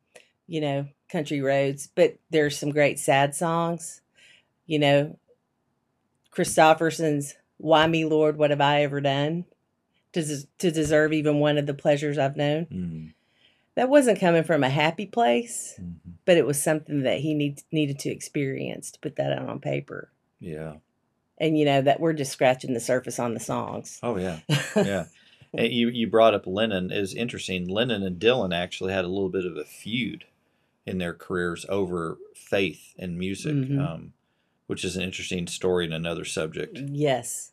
you 0.47 0.61
know, 0.61 0.87
Country 1.09 1.41
Roads, 1.41 1.87
but 1.93 2.17
there's 2.31 2.57
some 2.57 2.71
great 2.71 2.97
sad 2.97 3.35
songs. 3.35 4.01
You 4.65 4.79
know, 4.79 5.19
Kristofferson's 6.31 7.35
Why 7.57 7.85
Me 7.85 8.03
Lord, 8.03 8.37
What 8.37 8.49
Have 8.49 8.61
I 8.61 8.81
Ever 8.81 8.99
Done? 8.99 9.45
To, 10.13 10.47
to 10.59 10.71
deserve 10.71 11.13
even 11.13 11.39
one 11.39 11.57
of 11.59 11.65
the 11.67 11.73
pleasures 11.73 12.17
I've 12.17 12.35
known. 12.37 12.65
Mhm, 12.65 13.13
That 13.75 13.89
wasn't 13.89 14.19
coming 14.19 14.43
from 14.43 14.63
a 14.63 14.69
happy 14.69 15.05
place, 15.05 15.79
mhm. 15.81 15.95
but 16.25 16.37
it 16.37 16.45
was 16.45 16.61
something 16.61 17.03
that 17.03 17.19
he 17.19 17.33
need, 17.33 17.61
needed 17.71 17.97
to 17.99 18.09
experience 18.09 18.91
to 18.91 18.99
put 18.99 19.15
that 19.15 19.33
out 19.33 19.49
on 19.49 19.59
paper. 19.59 20.11
Yeah. 20.39 20.75
And 21.39 21.57
you 21.57 21.65
know 21.65 21.81
that 21.81 21.99
we're 21.99 22.13
just 22.13 22.31
scratching 22.31 22.73
the 22.73 22.79
surface 22.79 23.17
on 23.17 23.33
the 23.33 23.39
songs. 23.39 23.99
Oh 24.03 24.17
yeah. 24.17 24.39
Yeah. 24.75 25.05
And 25.55 25.71
you 25.71 25.89
you 25.89 26.07
brought 26.07 26.33
up 26.33 26.47
Lennon 26.47 26.91
is 26.91 27.13
interesting. 27.13 27.67
Lennon 27.67 28.03
and 28.03 28.19
Dylan 28.19 28.55
actually 28.55 28.91
had 28.93 29.05
a 29.05 29.07
little 29.09 29.29
bit 29.29 29.45
of 29.45 29.55
a 29.57 29.63
feud 29.65 30.25
in 30.85 30.97
their 30.97 31.13
careers 31.13 31.65
over 31.69 32.17
faith 32.35 32.93
and 32.99 33.17
music, 33.17 33.53
Mhm. 33.53 33.79
um, 33.79 34.13
which 34.67 34.83
is 34.83 34.95
an 34.95 35.03
interesting 35.03 35.47
story 35.47 35.85
and 35.85 35.93
another 35.93 36.25
subject. 36.25 36.77
Yes. 36.77 37.52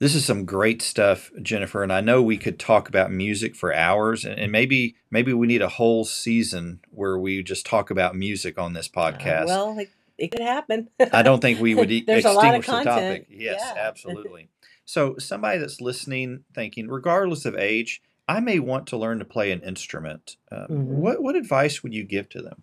This 0.00 0.14
is 0.14 0.24
some 0.24 0.46
great 0.46 0.80
stuff, 0.80 1.30
Jennifer, 1.42 1.82
and 1.82 1.92
I 1.92 2.00
know 2.00 2.22
we 2.22 2.38
could 2.38 2.58
talk 2.58 2.88
about 2.88 3.12
music 3.12 3.54
for 3.54 3.72
hours, 3.74 4.24
and, 4.24 4.38
and 4.40 4.50
maybe 4.50 4.96
maybe 5.10 5.32
we 5.34 5.46
need 5.46 5.60
a 5.60 5.68
whole 5.68 6.04
season 6.06 6.80
where 6.90 7.18
we 7.18 7.42
just 7.42 7.66
talk 7.66 7.90
about 7.90 8.16
music 8.16 8.58
on 8.58 8.72
this 8.72 8.88
Uh, 8.94 8.98
podcast. 9.12 9.46
well, 9.46 9.78
it, 9.78 9.90
it 10.16 10.28
could 10.30 10.40
happen. 10.40 10.88
I 11.12 11.22
don't 11.22 11.40
think 11.40 11.60
we 11.60 11.74
would 11.74 11.90
e- 11.92 12.04
There's 12.06 12.24
a 12.24 12.32
lot 12.32 12.46
of 12.54 12.54
extinguish 12.60 12.84
the 12.84 12.90
topic. 12.90 13.26
Yes, 13.30 13.60
Yeah. 13.62 13.82
absolutely. 13.88 14.48
So, 14.86 15.18
somebody 15.18 15.58
that's 15.58 15.82
listening, 15.82 16.44
thinking, 16.54 16.88
regardless 16.88 17.44
of 17.44 17.54
age, 17.54 18.00
I 18.26 18.40
may 18.40 18.58
want 18.58 18.86
to 18.88 18.96
learn 18.96 19.18
to 19.18 19.24
play 19.26 19.52
an 19.52 19.60
instrument. 19.60 20.36
Um, 20.50 20.66
Mhm. 20.68 20.84
What 20.86 21.22
what 21.22 21.36
advice 21.36 21.82
would 21.82 21.92
you 21.92 22.04
give 22.04 22.30
to 22.30 22.40
them? 22.40 22.62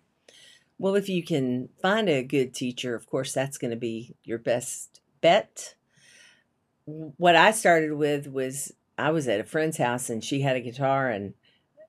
Well, 0.76 0.96
if 0.96 1.08
you 1.08 1.22
can 1.22 1.68
find 1.80 2.08
a 2.08 2.22
good 2.24 2.52
teacher, 2.52 2.96
of 2.96 3.06
course, 3.06 3.32
that's 3.32 3.58
going 3.58 3.70
to 3.70 3.76
be 3.76 4.16
your 4.24 4.38
best 4.38 5.00
bet. 5.20 5.74
What 6.88 7.36
I 7.36 7.50
started 7.50 7.92
with 7.92 8.26
was 8.26 8.72
I 8.96 9.10
was 9.10 9.28
at 9.28 9.40
a 9.40 9.44
friend's 9.44 9.76
house 9.76 10.08
and 10.08 10.24
she 10.24 10.40
had 10.40 10.56
a 10.56 10.60
guitar 10.60 11.10
and 11.10 11.34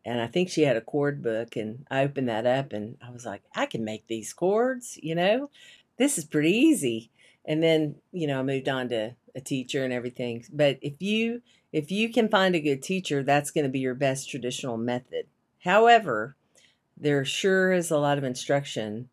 and 0.05 0.21
I 0.21 0.27
think 0.27 0.49
she 0.49 0.63
had 0.63 0.77
a 0.77 0.81
chord 0.81 1.21
book 1.21 1.55
and 1.55 1.85
I 1.89 2.03
opened 2.03 2.29
that 2.29 2.45
up 2.45 2.73
and 2.73 2.97
I 3.01 3.11
was 3.11 3.25
like, 3.25 3.43
I 3.55 3.65
can 3.65 3.85
make 3.85 4.07
these 4.07 4.33
chords, 4.33 4.97
you 5.01 5.13
know? 5.15 5.49
This 5.97 6.17
is 6.17 6.25
pretty 6.25 6.51
easy. 6.51 7.11
And 7.45 7.61
then, 7.61 7.95
you 8.11 8.27
know, 8.27 8.39
I 8.39 8.43
moved 8.43 8.69
on 8.69 8.89
to 8.89 9.15
a 9.35 9.41
teacher 9.41 9.83
and 9.83 9.93
everything. 9.93 10.45
But 10.51 10.79
if 10.81 11.01
you 11.01 11.41
if 11.71 11.91
you 11.91 12.11
can 12.11 12.27
find 12.29 12.55
a 12.55 12.59
good 12.59 12.81
teacher, 12.81 13.23
that's 13.23 13.51
going 13.51 13.65
to 13.65 13.71
be 13.71 13.79
your 13.79 13.93
best 13.95 14.29
traditional 14.29 14.77
method. 14.77 15.27
However, 15.63 16.35
there 16.97 17.23
sure 17.23 17.71
is 17.71 17.91
a 17.91 17.97
lot 17.97 18.17
of 18.17 18.23
instruction, 18.23 19.09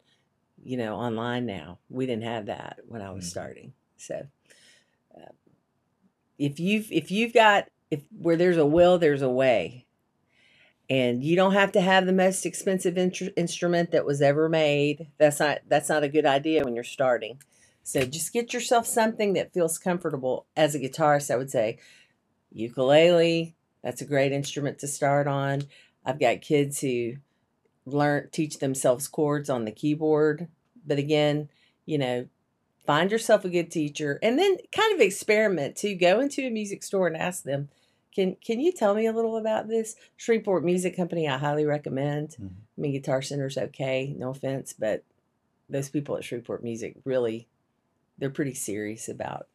you 0.64 0.76
know, 0.76 0.96
online 0.96 1.46
now. 1.46 1.78
We 1.90 2.06
didn't 2.06 2.24
have 2.24 2.46
that 2.46 2.80
when 2.88 3.02
I 3.02 3.10
was 3.10 3.26
Mhm. 3.26 3.30
starting. 3.30 3.72
So, 3.96 4.26
if 6.38 6.60
you've 6.60 6.90
if 6.90 7.10
you've 7.10 7.32
got 7.32 7.68
if 7.90 8.02
where 8.10 8.36
there's 8.36 8.56
a 8.56 8.66
will, 8.66 8.98
there's 8.98 9.22
a 9.22 9.30
way, 9.30 9.86
and 10.90 11.22
you 11.22 11.36
don't 11.36 11.52
have 11.52 11.72
to 11.72 11.80
have 11.80 12.06
the 12.06 12.12
most 12.12 12.46
expensive 12.46 12.98
instrument 12.98 13.90
that 13.92 14.04
was 14.04 14.22
ever 14.22 14.48
made. 14.48 15.08
That's 15.18 15.40
not 15.40 15.58
that's 15.68 15.88
not 15.88 16.04
a 16.04 16.08
good 16.08 16.26
idea 16.26 16.64
when 16.64 16.74
you're 16.74 16.84
starting. 16.84 17.40
So 17.82 18.04
just 18.04 18.32
get 18.32 18.52
yourself 18.52 18.86
something 18.86 19.34
that 19.34 19.52
feels 19.52 19.78
comfortable. 19.78 20.46
As 20.56 20.74
a 20.74 20.80
guitarist, 20.80 21.32
I 21.32 21.36
would 21.36 21.50
say 21.50 21.78
ukulele. 22.52 23.54
That's 23.82 24.00
a 24.00 24.06
great 24.06 24.32
instrument 24.32 24.80
to 24.80 24.88
start 24.88 25.28
on. 25.28 25.62
I've 26.04 26.18
got 26.18 26.40
kids 26.40 26.80
who 26.80 27.14
learn 27.86 28.28
teach 28.32 28.58
themselves 28.58 29.06
chords 29.06 29.48
on 29.48 29.64
the 29.64 29.70
keyboard 29.70 30.48
but 30.84 30.98
again 30.98 31.48
you 31.86 31.96
know 31.96 32.26
find 32.86 33.10
yourself 33.10 33.44
a 33.44 33.48
good 33.48 33.70
teacher 33.70 34.18
and 34.22 34.38
then 34.38 34.56
kind 34.72 34.94
of 34.94 35.00
experiment 35.00 35.76
to 35.76 35.94
go 35.94 36.20
into 36.20 36.46
a 36.46 36.50
music 36.50 36.82
store 36.82 37.06
and 37.06 37.16
ask 37.16 37.42
them 37.42 37.68
can 38.14 38.36
can 38.44 38.60
you 38.60 38.72
tell 38.72 38.94
me 38.94 39.06
a 39.06 39.12
little 39.12 39.36
about 39.36 39.68
this 39.68 39.94
shreveport 40.16 40.64
music 40.64 40.96
company? 40.96 41.28
I 41.28 41.36
highly 41.38 41.64
recommend. 41.66 42.36
Mhm. 42.40 42.50
i 42.76 42.80
mean 42.80 42.92
guitar 42.92 43.22
center's 43.22 43.58
okay 43.58 44.14
no 44.16 44.30
offense 44.30 44.72
but 44.72 45.02
those 45.68 45.88
people 45.88 46.16
at 46.16 46.24
shreveport 46.24 46.62
music 46.62 46.96
really 47.04 47.48
they're 48.18 48.30
pretty 48.30 48.54
serious 48.54 49.08
about 49.08 49.46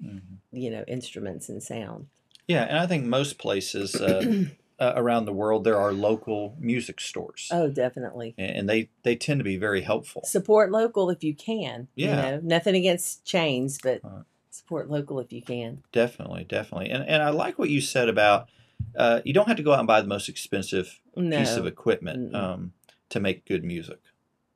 you 0.52 0.70
know 0.70 0.84
instruments 0.88 1.50
and 1.50 1.62
sound. 1.64 2.08
Yeah, 2.48 2.64
and 2.64 2.78
I 2.80 2.88
think 2.88 3.06
most 3.06 3.38
places 3.38 3.96
uh, 3.96 4.22
uh, 4.82 4.94
around 4.96 5.26
the 5.26 5.32
world 5.34 5.64
there 5.64 5.78
are 5.78 5.94
local 5.94 6.58
music 6.60 7.00
stores, 7.00 7.48
oh 7.52 7.70
definitely 7.70 8.34
and 8.38 8.68
they 8.68 8.90
they 9.04 9.16
tend 9.16 9.40
to 9.40 9.44
be 9.44 9.56
very 9.58 9.82
helpful. 9.82 10.24
support 10.26 10.72
local 10.72 11.10
if 11.10 11.24
you 11.24 11.36
can. 11.36 11.88
Yeah. 11.96 12.10
You 12.10 12.16
know, 12.16 12.40
nothing 12.44 12.76
against 12.76 13.24
chains, 13.24 13.80
but 13.82 14.02
Right. 14.04 14.24
support 14.50 14.90
local 14.90 15.20
if 15.20 15.32
you 15.32 15.42
can. 15.42 15.84
Definitely, 15.92 16.44
definitely, 16.46 16.90
and 16.90 17.04
and 17.08 17.22
I 17.24 17.30
like 17.30 17.58
what 17.60 17.70
you 17.70 17.80
said 17.80 18.10
about 18.10 18.50
uh, 18.98 19.22
you 19.24 19.34
don't 19.34 19.48
have 19.48 19.58
to 19.58 19.64
go 19.64 19.72
out 19.74 19.80
and 19.80 19.88
buy 19.88 20.02
the 20.02 20.08
most 20.08 20.28
expensive 20.28 21.00
No, 21.16 21.38
piece 21.38 21.56
of 21.56 21.66
equipment 21.66 22.36
um, 22.36 22.74
to 23.10 23.20
make 23.22 23.46
good 23.46 23.64
music. 23.64 24.00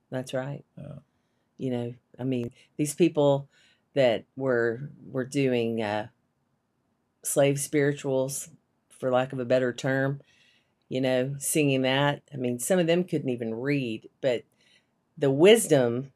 that's 0.09 0.33
right. 0.33 0.65
You 1.57 1.71
know, 1.71 1.93
I 2.19 2.23
mean, 2.23 2.51
these 2.77 2.93
people 2.95 3.47
that 3.93 4.25
were 4.35 4.89
were 5.09 5.23
doing 5.23 5.81
uh, 5.81 6.07
slave 7.23 7.59
spirituals, 7.59 8.49
for 9.05 9.11
lack 9.11 9.33
of 9.33 9.39
a 9.39 9.45
better 9.45 9.71
term, 9.71 10.19
you 10.89 10.99
know, 10.99 11.35
singing 11.37 11.83
that. 11.83 12.23
I 12.33 12.37
mean, 12.37 12.57
some 12.57 12.79
of 12.79 12.87
them 12.87 13.03
couldn't 13.03 13.29
even 13.29 13.53
read, 13.53 14.09
but 14.19 14.43
the 15.15 15.29
wisdom 15.29 16.11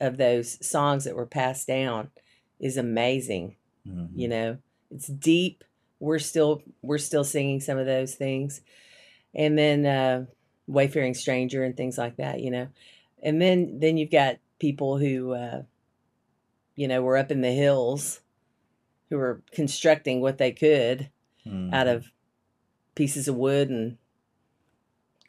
of 0.00 0.16
those 0.16 0.66
songs 0.66 1.04
that 1.04 1.14
were 1.14 1.26
passed 1.26 1.66
down 1.68 2.10
is 2.58 2.76
amazing. 2.78 3.56
Mhm. 3.86 4.10
you 4.14 4.28
know 4.28 4.58
it's 4.92 5.08
deep 5.08 5.64
we're 5.98 6.20
still 6.20 6.62
we're 6.82 6.98
still 6.98 7.24
singing 7.24 7.58
some 7.60 7.78
of 7.78 7.86
those 7.86 8.14
things 8.14 8.60
and 9.34 9.58
then 9.58 9.84
uh 9.84 10.24
wayfaring 10.68 11.14
stranger 11.14 11.64
and 11.64 11.76
things 11.76 11.98
like 11.98 12.14
that 12.16 12.38
you 12.40 12.48
know 12.52 12.68
and 13.24 13.42
then 13.42 13.80
then 13.80 13.96
you've 13.96 14.10
got 14.12 14.36
people 14.60 14.98
who 14.98 15.32
uh 15.32 15.62
you 16.76 16.86
know 16.86 17.02
were 17.02 17.16
up 17.16 17.32
in 17.32 17.40
the 17.40 17.50
hills 17.50 18.20
who 19.10 19.16
were 19.16 19.42
constructing 19.50 20.20
what 20.20 20.38
they 20.38 20.52
could 20.52 21.10
Mhm. 21.44 21.74
out 21.74 21.88
of 21.88 22.06
pieces 22.94 23.28
of 23.28 23.34
wood 23.36 23.70
and 23.70 23.96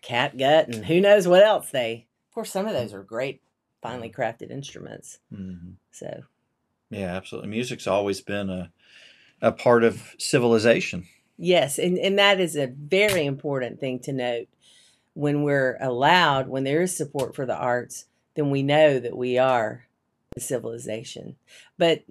cat 0.02 0.38
gut 0.38 0.67
and 0.67 0.86
who 0.86 0.99
knows 0.99 1.28
what 1.28 1.43
else 1.43 1.69
they 1.71 2.06
of 2.30 2.34
course 2.34 2.52
some 2.52 2.67
of 2.67 2.73
those 2.73 2.93
are 2.93 3.04
great 3.04 3.41
finely 3.82 4.10
crafted 4.10 4.52
instruments 4.52 5.19
Mhm. 5.34 5.73
so 5.91 6.23
Yeah, 6.89 7.15
absolutely. 7.15 7.49
Music's 7.49 7.88
always 7.88 8.21
been 8.21 8.49
a 8.49 8.71
a 9.41 9.52
part 9.52 9.84
of 9.84 10.15
civilization. 10.19 11.06
Yes, 11.38 11.78
and, 11.78 11.97
and 11.97 12.17
that 12.17 12.39
is 12.39 12.56
a 12.56 12.67
very 12.67 13.26
important 13.26 13.80
thing 13.80 13.99
to 14.02 14.13
note. 14.13 14.47
When 15.15 15.43
we're 15.43 15.78
allowed, 15.82 16.47
when 16.47 16.63
there 16.63 16.82
is 16.82 16.95
support 16.95 17.36
for 17.36 17.45
the 17.45 17.56
arts, 17.58 18.06
then 18.36 18.52
we 18.52 18.63
know 18.63 18.99
that 18.99 19.17
we 19.17 19.38
are 19.38 19.86
a 20.38 20.39
civilization. 20.39 21.36
But 21.78 22.04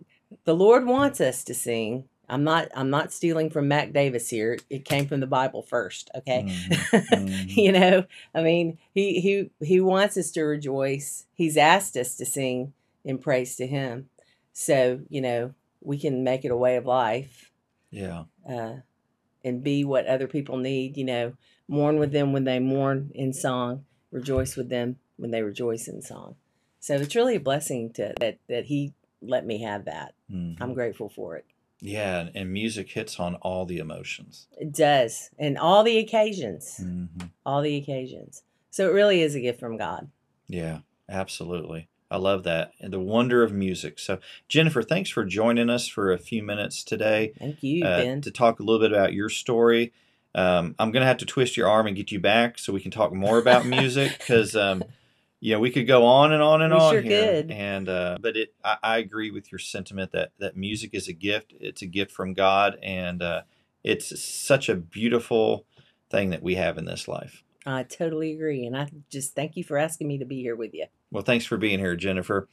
the 0.44 0.54
Lord 0.54 0.84
wants 0.84 1.20
us 1.22 1.42
to 1.44 1.54
sing. 1.54 2.04
I'm 2.32 2.44
not 2.44 2.68
I'm 2.74 2.88
not 2.90 3.12
stealing 3.12 3.50
from 3.50 3.68
Mac 3.68 3.92
Davis 3.92 4.30
here. 4.30 4.58
It 4.70 4.84
came 4.86 5.06
from 5.06 5.20
the 5.20 5.26
Bible 5.26 5.62
first, 5.62 6.10
okay? 6.14 6.44
Mhm. 6.48 6.72
Mhm. 7.12 7.56
you 7.56 7.72
know, 7.72 8.04
I 8.34 8.42
mean, 8.42 8.78
he 8.94 9.20
he 9.20 9.50
he 9.64 9.80
wants 9.80 10.16
us 10.16 10.30
to 10.32 10.42
rejoice. 10.42 11.26
He's 11.34 11.56
asked 11.58 11.96
us 11.96 12.16
to 12.16 12.24
sing 12.24 12.72
in 13.04 13.18
praise 13.18 13.56
to 13.56 13.66
him. 13.66 14.08
So, 14.54 15.00
you 15.10 15.20
know, 15.20 15.52
we 15.82 15.98
can 15.98 16.24
make 16.24 16.44
it 16.44 16.50
a 16.50 16.56
way 16.56 16.76
of 16.76 16.86
life 16.86 17.50
Yeah. 17.90 18.24
uh, 18.48 18.76
and 19.44 19.62
be 19.62 19.84
what 19.84 20.06
other 20.06 20.26
people 20.26 20.56
need. 20.56 20.96
You 20.96 21.04
know, 21.04 21.32
mourn 21.68 21.98
with 21.98 22.12
them 22.12 22.32
when 22.32 22.44
they 22.44 22.58
mourn 22.60 23.10
in 23.14 23.32
song, 23.32 23.84
rejoice 24.10 24.56
with 24.56 24.68
them 24.70 24.96
when 25.16 25.30
they 25.32 25.42
rejoice 25.42 25.86
in 25.88 26.00
song. 26.00 26.36
So 26.80 26.94
it's 26.94 27.14
really 27.14 27.36
a 27.36 27.40
blessing 27.40 27.92
to 27.94 28.14
that 28.20 28.38
that 28.48 28.64
he 28.66 28.94
let 29.20 29.44
me 29.44 29.62
have 29.62 29.84
that. 29.84 30.14
Mhm. 30.32 30.56
I'm 30.60 30.72
grateful 30.74 31.08
for 31.10 31.36
it. 31.36 31.44
Yeah, 31.82 32.28
and- 32.34 32.52
music 32.52 32.90
hits 32.92 33.18
on 33.18 33.34
all 33.36 33.66
the 33.66 33.78
emotions. 33.78 34.46
It 34.58 34.72
does, 34.72 35.30
and 35.38 35.58
all 35.58 35.82
the 35.82 35.98
occasions, 35.98 36.78
Mhm. 36.82 37.30
all 37.44 37.60
the 37.60 37.76
occasions. 37.76 38.44
So 38.70 38.88
it 38.88 38.92
really 38.92 39.20
is 39.20 39.34
a 39.34 39.40
gift 39.40 39.58
from 39.60 39.76
God. 39.76 40.08
Yeah, 40.48 40.78
absolutely. 41.08 41.88
I 42.10 42.16
love 42.18 42.44
that. 42.44 42.72
And 42.80 42.92
the 42.92 43.00
wonder 43.00 43.42
of 43.42 43.52
music. 43.52 43.98
So, 43.98 44.18
Jennifer, 44.48 44.82
thanks 44.82 45.10
for 45.10 45.24
joining 45.24 45.68
us 45.70 45.88
for 45.88 46.12
a 46.12 46.18
few 46.18 46.42
minutes 46.42 46.84
today 46.84 47.32
Thank 47.38 47.62
you, 47.62 47.84
uh, 47.84 47.98
Ben. 48.02 48.20
to 48.20 48.30
talk 48.30 48.60
a 48.60 48.62
little 48.62 48.80
bit 48.80 48.92
about 48.92 49.12
your 49.14 49.28
story. 49.28 49.92
Um, 50.34 50.74
I'm 50.78 50.92
going 50.92 51.00
to 51.02 51.06
have 51.06 51.18
to 51.18 51.26
twist 51.26 51.56
your 51.56 51.68
arm 51.68 51.86
and 51.86 51.96
get 51.96 52.12
you 52.12 52.20
back 52.20 52.58
so 52.58 52.72
we 52.72 52.80
can 52.80 52.90
talk 52.90 53.12
more 53.12 53.38
about 53.38 53.66
music 53.66 54.18
because, 54.18 54.54
um, 54.54 54.84
know, 55.50 55.58
we 55.58 55.72
could 55.72 55.88
go 55.88 56.06
on 56.06 56.32
and 56.32 56.40
on 56.40 56.62
and 56.62 56.72
We 56.72 56.78
on 56.78 56.92
sure 56.92 57.00
here. 57.00 57.42
could. 57.42 57.50
And, 57.50 57.88
uh, 57.88 58.18
but 58.20 58.36
it, 58.36 58.54
I, 58.64 58.76
I 58.82 58.98
agree 58.98 59.32
with 59.32 59.50
your 59.50 59.58
sentiment 59.58 60.12
that, 60.12 60.30
that 60.38 60.56
music 60.56 60.90
is 60.92 61.08
a 61.08 61.12
gift. 61.12 61.52
It's 61.58 61.82
a 61.82 61.86
gift 61.86 62.12
from 62.12 62.32
God. 62.32 62.78
And 62.80 63.20
uh, 63.20 63.42
it's 63.82 64.22
such 64.22 64.68
a 64.68 64.76
beautiful 64.76 65.66
thing 66.10 66.30
that 66.30 66.44
we 66.44 66.54
have 66.54 66.78
in 66.78 66.84
this 66.84 67.08
life. 67.08 67.42
I 67.64 67.84
totally 67.84 68.32
agree, 68.32 68.66
and 68.66 68.76
I 68.76 68.88
just 69.08 69.36
thank 69.36 69.56
you 69.56 69.62
for 69.62 69.78
asking 69.78 70.08
me 70.08 70.18
to 70.18 70.24
be 70.24 70.40
here 70.40 70.56
with 70.56 70.74
you. 70.74 70.86
Well, 71.12 71.22
thanks 71.22 71.44
for 71.44 71.56
being 71.56 71.78
here, 71.78 71.94
Jennifer. 71.94 72.48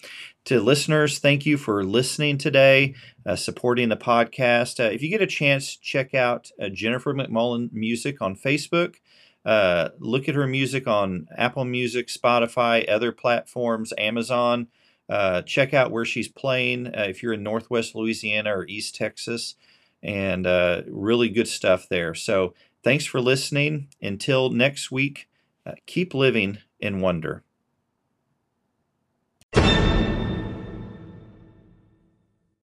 To 0.45 0.59
listeners, 0.59 1.17
thank 1.17 1.47
you 1.47 1.57
for 1.57 1.83
listening 1.83 2.37
today, 2.37 2.93
uh, 3.25 3.35
supporting 3.35 3.89
the 3.89 3.97
podcast. 3.97 4.79
Uh, 4.79 4.91
if 4.91 5.01
you 5.01 5.09
get 5.09 5.23
a 5.23 5.27
chance, 5.27 5.75
check 5.75 6.13
out 6.13 6.51
uh, 6.61 6.69
Jennifer 6.69 7.13
McMullen 7.15 7.73
Music 7.73 8.21
on 8.21 8.35
Facebook. 8.35 8.97
Uh, 9.45 9.89
look 9.99 10.29
at 10.29 10.35
her 10.35 10.47
music 10.47 10.87
on 10.87 11.27
Apple 11.37 11.65
Music, 11.65 12.07
Spotify, 12.07 12.87
other 12.89 13.11
platforms, 13.11 13.93
Amazon. 13.97 14.67
Uh, 15.07 15.41
check 15.41 15.73
out 15.73 15.91
where 15.91 16.05
she's 16.05 16.27
playing 16.27 16.87
uh, 16.87 17.05
if 17.07 17.23
you're 17.23 17.33
in 17.33 17.43
Northwest 17.43 17.95
Louisiana 17.95 18.55
or 18.55 18.65
East 18.67 18.95
Texas, 18.95 19.55
and 20.03 20.45
uh, 20.45 20.83
really 20.87 21.29
good 21.29 21.47
stuff 21.47 21.87
there. 21.89 22.13
So, 22.13 22.53
thanks 22.83 23.05
for 23.05 23.19
listening. 23.21 23.87
Until 24.01 24.49
next 24.49 24.91
week, 24.91 25.27
Uh, 25.65 25.75
keep 25.85 26.13
living 26.13 26.57
in 26.79 27.01
wonder. 27.01 27.43